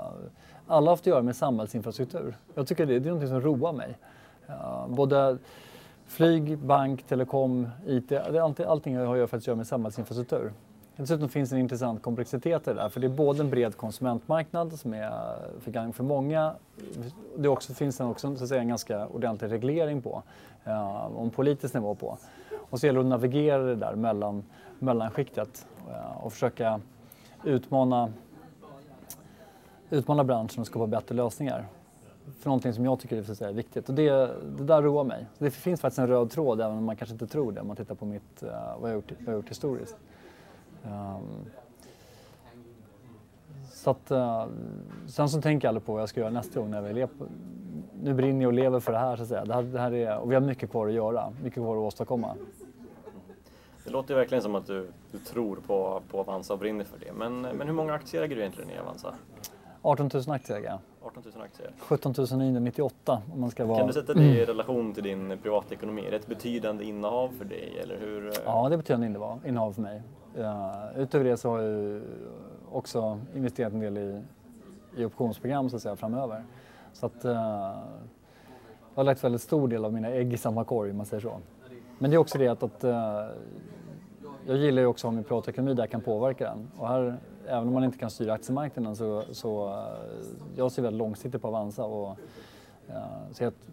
alla 0.67 0.85
har 0.85 0.89
haft 0.89 1.03
att 1.03 1.07
göra 1.07 1.21
med 1.21 1.35
samhällsinfrastruktur. 1.35 2.37
Jag 2.55 2.67
tycker 2.67 2.85
det, 2.85 2.99
det 2.99 3.09
är 3.09 3.13
något 3.13 3.29
som 3.29 3.41
roar 3.41 3.73
mig. 3.73 3.97
Uh, 4.49 4.87
både 4.87 5.37
flyg, 6.07 6.57
bank, 6.57 7.03
telekom, 7.03 7.69
IT, 7.85 8.11
allting, 8.11 8.65
allting 8.65 8.97
har 8.97 9.17
att 9.17 9.47
göra 9.47 9.55
med 9.55 9.67
samhällsinfrastruktur. 9.67 10.51
Dessutom 10.99 11.29
finns 11.29 11.49
det 11.49 11.55
en 11.55 11.59
intressant 11.59 12.01
komplexitet 12.01 12.67
i 12.67 12.69
det 12.69 12.73
där, 12.73 12.89
för 12.89 12.99
det 12.99 13.07
är 13.07 13.09
både 13.09 13.41
en 13.41 13.49
bred 13.49 13.77
konsumentmarknad 13.77 14.79
som 14.79 14.93
är 14.93 15.07
eh, 15.07 15.59
för 15.59 15.71
gang 15.71 15.93
för 15.93 16.03
många. 16.03 16.53
Det 17.37 17.49
också, 17.49 17.73
finns 17.73 17.97
det 17.97 18.03
också 18.03 18.35
så 18.35 18.43
att 18.43 18.49
säga, 18.49 18.61
en 18.61 18.67
ganska 18.67 19.07
ordentlig 19.07 19.51
reglering 19.51 20.01
på, 20.01 20.23
uh, 20.67 21.17
om 21.17 21.29
politisk 21.29 21.73
nivå 21.73 21.95
på. 21.95 22.17
Och 22.69 22.79
så 22.79 22.85
gäller 22.85 22.99
det 22.99 23.05
att 23.05 23.09
navigera 23.09 23.63
det 23.63 23.75
där 23.75 23.95
mellan, 23.95 24.43
mellanskiktet 24.79 25.67
uh, 25.89 26.25
och 26.25 26.33
försöka 26.33 26.79
utmana 27.43 28.13
utmana 29.89 30.23
branschen 30.23 30.61
och 30.61 30.67
skapa 30.67 30.87
bättre 30.87 31.15
lösningar. 31.15 31.67
För 32.39 32.49
någonting 32.49 32.73
som 32.73 32.85
jag 32.85 32.99
tycker 32.99 33.43
är, 33.43 33.53
viktigt. 33.53 33.89
Och 33.89 33.95
det, 33.95 34.09
det 34.57 34.63
där 34.63 34.81
roar 34.81 35.03
mig. 35.03 35.25
Det 35.37 35.51
finns 35.51 35.81
faktiskt 35.81 35.99
en 35.99 36.07
röd 36.07 36.31
tråd 36.31 36.61
även 36.61 36.77
om 36.77 36.83
man 36.83 36.95
kanske 36.95 37.13
inte 37.13 37.27
tror 37.27 37.51
det 37.51 37.61
om 37.61 37.67
man 37.67 37.75
tittar 37.75 37.95
på 37.95 38.05
mitt, 38.05 38.43
uh, 38.43 38.49
vad, 38.79 38.89
jag 38.89 38.95
gjort, 38.95 39.11
vad 39.19 39.27
jag 39.27 39.35
gjort 39.35 39.49
historiskt. 39.49 39.95
Um, 40.83 41.45
så 43.71 43.89
att, 43.89 44.11
uh, 44.11 44.45
sen 45.07 45.29
så 45.29 45.41
tänker 45.41 45.65
jag 45.65 45.69
aldrig 45.69 45.85
på 45.85 45.93
vad 45.93 46.01
jag 46.01 46.09
ska 46.09 46.19
göra 46.19 46.29
nästa 46.29 46.59
gång 46.59 46.71
när 46.71 46.97
jag 46.97 47.19
på, 47.19 47.25
nu 48.03 48.13
brinner 48.13 48.41
jag 48.41 48.47
och 48.47 48.53
lever 48.53 48.79
för 48.79 48.91
det 48.91 48.97
här 48.97 49.15
så 49.15 49.21
att 49.21 49.29
säga. 49.29 49.45
Det 49.45 49.53
här, 49.53 49.63
det 49.63 49.79
här 49.79 49.93
är, 49.93 50.17
och 50.17 50.31
vi 50.31 50.35
har 50.35 50.41
mycket 50.41 50.71
kvar 50.71 50.87
att 50.87 50.93
göra, 50.93 51.33
mycket 51.43 51.63
kvar 51.63 51.75
att 51.75 51.81
åstadkomma. 51.81 52.35
Det 53.89 53.93
låter 53.93 54.13
ju 54.13 54.19
verkligen 54.19 54.41
som 54.41 54.55
att 54.55 54.67
du, 54.67 54.87
du 55.11 55.19
tror 55.19 55.55
på, 55.55 56.01
på 56.11 56.19
Avanza 56.19 56.53
och 56.53 56.59
brinner 56.59 56.85
för 56.85 56.99
det. 56.99 57.13
Men, 57.13 57.41
men 57.41 57.67
hur 57.67 57.73
många 57.73 57.93
aktier 57.93 58.21
äger 58.21 58.35
du 58.35 58.41
egentligen 58.41 58.69
i 58.69 58.77
Avanza? 58.77 59.13
18 59.81 60.09
000 60.13 60.23
aktieägare. 60.27 60.77
18 61.01 61.23
000 61.35 61.43
aktier. 61.43 61.71
17 61.79 62.13
998 62.17 63.21
om 63.33 63.41
man 63.41 63.51
ska 63.51 63.65
vara... 63.65 63.77
Kan 63.77 63.87
du 63.87 63.93
sätta 63.93 64.13
det 64.13 64.23
i 64.23 64.45
relation 64.45 64.93
till 64.93 65.03
din 65.03 65.37
privatekonomi? 65.43 66.05
Är 66.05 66.11
det 66.11 66.17
ett 66.17 66.27
betydande 66.27 66.83
innehav 66.83 67.29
för 67.37 67.45
dig? 67.45 67.79
Eller 67.83 67.97
hur? 67.99 68.33
Ja, 68.45 68.69
det 68.69 68.75
är 68.75 68.77
betydande 68.77 69.07
innehav, 69.07 69.39
innehav 69.47 69.73
för 69.73 69.81
mig. 69.81 70.01
Uh, 70.37 71.01
utöver 71.01 71.25
det 71.25 71.37
så 71.37 71.49
har 71.49 71.59
jag 71.59 72.01
också 72.71 73.19
investerat 73.35 73.73
en 73.73 73.79
del 73.79 73.97
i, 73.97 74.21
i 74.97 75.05
optionsprogram 75.05 75.69
så 75.69 75.75
att 75.75 75.81
säga 75.81 75.95
framöver. 75.95 76.43
Så 76.93 77.05
att 77.05 77.25
uh, 77.25 77.31
jag 77.31 78.95
har 78.95 79.03
lagt 79.03 79.23
väldigt 79.23 79.41
stor 79.41 79.67
del 79.67 79.85
av 79.85 79.93
mina 79.93 80.09
ägg 80.09 80.33
i 80.33 80.37
samma 80.37 80.63
korg 80.63 80.91
om 80.91 80.97
man 80.97 81.05
säger 81.05 81.21
så. 81.21 81.39
Men 81.99 82.11
det 82.11 82.15
är 82.15 82.19
också 82.19 82.37
det 82.37 82.47
att, 82.47 82.63
att 82.63 82.83
uh, 82.83 82.91
jag 84.47 84.57
gillar 84.57 84.81
ju 84.81 84.87
också 84.87 85.07
att 85.07 85.11
ha 85.11 85.15
min 85.15 85.23
privatekonomi 85.23 85.73
där 85.73 85.83
jag 85.83 85.91
kan 85.91 86.01
påverka 86.01 86.43
den. 86.43 86.71
Och 86.77 86.87
här, 86.87 87.17
även 87.47 87.67
om 87.67 87.73
man 87.73 87.83
inte 87.83 87.97
kan 87.97 88.09
styra 88.09 88.33
aktiemarknaden 88.33 88.95
så, 88.95 89.23
så 89.31 89.67
uh, 89.67 89.73
jag 90.55 90.71
ser 90.71 90.81
väldigt 90.81 90.99
långsiktigt 90.99 91.41
på 91.41 91.47
Avanza 91.47 91.83
och 91.83 92.17
uh, 92.89 92.95
ser 93.31 93.47
att 93.47 93.69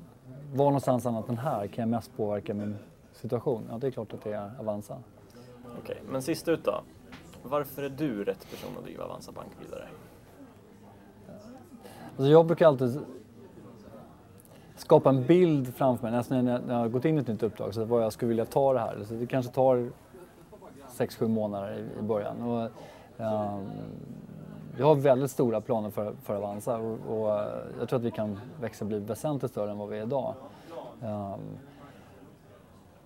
var 0.54 0.64
någonstans 0.64 1.06
annat 1.06 1.28
än 1.28 1.38
här 1.38 1.66
kan 1.66 1.82
jag 1.82 1.88
mest 1.88 2.16
påverka 2.16 2.54
min 2.54 2.76
situation? 3.12 3.62
Ja, 3.70 3.78
det 3.78 3.86
är 3.86 3.90
klart 3.90 4.12
att 4.12 4.24
det 4.24 4.32
är 4.32 4.50
Avanza. 4.60 4.98
Okej, 5.82 6.02
men 6.10 6.22
sist 6.22 6.48
ut 6.48 6.64
då. 6.64 6.80
Varför 7.42 7.82
är 7.82 7.88
du 7.88 8.24
rätt 8.24 8.50
person 8.50 8.70
att 8.78 8.84
driva 8.84 9.04
Avanza 9.04 9.32
Bank 9.32 9.52
vidare? 9.64 9.88
Alltså 12.08 12.32
jag 12.32 12.46
brukar 12.46 12.66
alltid 12.66 13.00
skapa 14.76 15.08
en 15.08 15.26
bild 15.26 15.74
framför 15.74 16.02
mig, 16.02 16.12
nästan 16.12 16.44
när 16.44 16.60
jag 16.68 16.74
har 16.74 16.88
gått 16.88 17.04
in 17.04 17.18
i 17.18 17.20
ett 17.20 17.28
nytt 17.28 17.42
uppdrag, 17.42 17.74
så 17.74 17.84
vad 17.84 18.02
jag 18.02 18.12
skulle 18.12 18.28
vilja 18.28 18.44
ta 18.44 18.72
det 18.72 18.80
här. 18.80 19.04
Så 19.04 19.14
det 19.14 19.26
kanske 19.26 19.52
tar 19.52 19.90
6-7 20.98 21.28
månader 21.28 21.88
i, 21.98 22.02
början. 22.02 22.42
Och, 22.42 22.70
ehm, 23.18 23.54
um, 23.54 23.66
jag 24.78 24.86
har 24.86 24.94
väldigt 24.94 25.30
stora 25.30 25.60
planer 25.60 25.90
för, 25.90 26.14
för 26.22 26.34
Avanza 26.34 26.78
och, 26.78 26.98
och, 27.08 27.40
eh, 27.40 27.48
jag 27.78 27.88
tror 27.88 27.98
att 27.98 28.04
vi 28.04 28.10
kan 28.10 28.40
växa 28.60 28.84
och 28.84 28.88
bli 28.88 28.98
väsentligt 28.98 29.52
större 29.52 29.70
än 29.70 29.78
vad 29.78 29.88
vi 29.88 29.98
är 29.98 30.02
idag. 30.02 30.34
Um, 31.02 31.40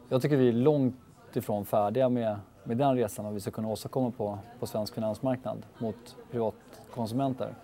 jag 0.08 0.22
tycker 0.22 0.36
vi 0.36 0.48
är 0.48 0.52
långt 0.52 0.96
ifrån 1.32 1.64
färdiga 1.64 2.08
med, 2.08 2.36
med 2.64 2.76
den 2.76 2.96
resan 2.96 3.26
och 3.26 3.36
vi 3.36 3.40
ska 3.40 3.50
kunna 3.50 3.68
åstadkomma 3.68 4.10
på, 4.10 4.38
på 4.60 4.66
svensk 4.66 4.94
finansmarknad 4.94 5.66
mot 5.78 6.16
privatkonsumenter. 6.30 7.54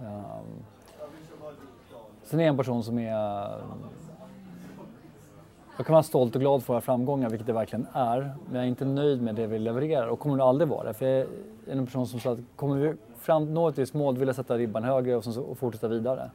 Um, 0.00 0.64
sen 2.22 2.40
är 2.40 2.44
jag 2.44 2.50
en 2.50 2.56
person 2.56 2.84
som 2.84 2.98
är 2.98 3.48
jag 5.78 5.86
kan 5.86 5.92
vara 5.92 6.02
stolt 6.02 6.34
och 6.34 6.40
glad 6.40 6.62
för 6.62 6.72
våra 6.72 6.80
framgångar, 6.80 7.30
vilket 7.30 7.46
det 7.46 7.52
verkligen 7.52 7.86
är. 7.92 8.20
Men 8.20 8.54
jag 8.54 8.64
är 8.64 8.68
inte 8.68 8.84
nöjd 8.84 9.22
med 9.22 9.34
det 9.34 9.46
vi 9.46 9.58
levererar 9.58 10.06
och 10.06 10.18
kommer 10.18 10.36
nog 10.36 10.46
aldrig 10.46 10.68
vara 10.68 10.84
det. 10.84 10.94
För 10.94 11.06
jag 11.06 11.18
är 11.18 11.26
en 11.66 11.86
person 11.86 12.06
som 12.06 12.20
sa 12.20 12.32
att 12.32 12.38
kommer 12.56 12.76
vi 12.76 12.94
fram, 13.18 13.54
nå 13.54 13.68
ett 13.68 13.78
visst 13.78 13.94
mål 13.94 14.18
vill 14.18 14.28
jag 14.28 14.36
sätta 14.36 14.58
ribban 14.58 14.84
högre 14.84 15.16
och, 15.16 15.24
så, 15.24 15.42
och 15.42 15.58
fortsätta 15.58 15.88
vidare. 15.88 16.30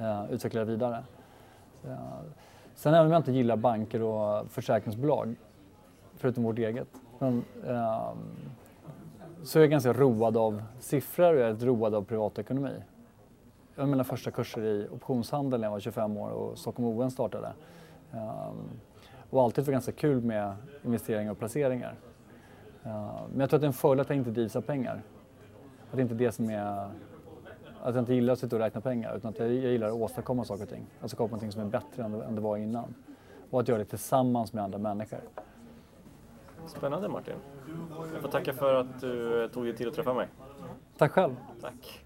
Uh, 0.00 0.32
utveckla 0.32 0.60
det 0.60 0.66
vidare. 0.66 1.04
Uh, 1.84 1.94
sen 2.74 2.94
även 2.94 3.06
om 3.06 3.12
jag 3.12 3.20
inte 3.20 3.32
gillar 3.32 3.56
banker 3.56 4.02
och 4.02 4.50
försäkringsbolag, 4.50 5.34
förutom 6.16 6.44
vårt 6.44 6.58
eget, 6.58 6.88
men, 7.18 7.44
uh, 7.68 8.12
så 9.44 9.58
är 9.58 9.62
jag 9.62 9.70
ganska 9.70 9.92
road 9.92 10.36
av 10.36 10.62
siffror 10.80 11.34
och 11.34 11.40
jag 11.40 11.48
är 11.48 11.66
road 11.66 11.94
av 11.94 12.04
privatekonomi. 12.04 12.74
Jag 13.74 13.82
har 13.82 13.88
mina 13.88 14.04
första 14.04 14.30
kurser 14.30 14.62
i 14.62 14.88
optionshandel 14.90 15.60
när 15.60 15.66
jag 15.66 15.72
var 15.72 15.80
25 15.80 16.16
år 16.16 16.30
och 16.30 16.58
Stockholm 16.58 16.88
ON 16.88 17.10
startade. 17.10 17.52
Um, 18.14 18.70
och 19.30 19.42
alltid 19.42 19.64
var 19.64 19.72
ganska 19.72 19.92
kul 19.92 20.20
med 20.20 20.56
investeringar 20.84 21.32
och 21.32 21.38
placeringar. 21.38 21.94
Uh, 22.86 23.20
men 23.30 23.40
jag 23.40 23.50
tror 23.50 23.56
att 23.56 23.60
det 23.60 23.64
är 23.64 23.68
en 23.68 23.72
fördel 23.72 24.00
att 24.00 24.08
jag 24.08 24.18
inte 24.18 24.30
drivs 24.30 24.56
av 24.56 24.60
pengar. 24.60 25.02
Att 25.90 25.96
det 25.96 26.02
inte 26.02 26.14
är 26.14 26.18
det 26.18 26.32
som 26.32 26.50
är... 26.50 26.88
Att 27.82 27.94
jag 27.94 28.02
inte 28.02 28.14
gillar 28.14 28.32
att 28.32 28.38
sitta 28.38 28.56
och 28.56 28.62
räkna 28.62 28.80
pengar 28.80 29.16
utan 29.16 29.30
att 29.30 29.38
jag, 29.38 29.48
jag 29.48 29.72
gillar 29.72 29.86
att 29.88 29.94
åstadkomma 29.94 30.44
saker 30.44 30.62
och 30.62 30.68
ting. 30.68 30.86
Alltså 31.00 31.16
skapa 31.16 31.30
någonting 31.30 31.52
som 31.52 31.62
är 31.62 31.66
bättre 31.66 32.04
än 32.04 32.12
det, 32.12 32.24
än 32.24 32.34
det 32.34 32.40
var 32.40 32.56
innan. 32.56 32.94
Och 33.50 33.60
att 33.60 33.68
göra 33.68 33.78
det 33.78 33.84
tillsammans 33.84 34.52
med 34.52 34.64
andra 34.64 34.78
människor. 34.78 35.20
Spännande 36.66 37.08
Martin. 37.08 37.34
Jag 38.12 38.22
får 38.22 38.28
tacka 38.28 38.52
för 38.52 38.74
att 38.74 39.00
du 39.00 39.48
tog 39.48 39.64
dig 39.64 39.76
tid 39.76 39.88
att 39.88 39.94
träffa 39.94 40.14
mig. 40.14 40.28
Tack 40.98 41.12
själv. 41.12 41.36
Tack. 41.60 42.03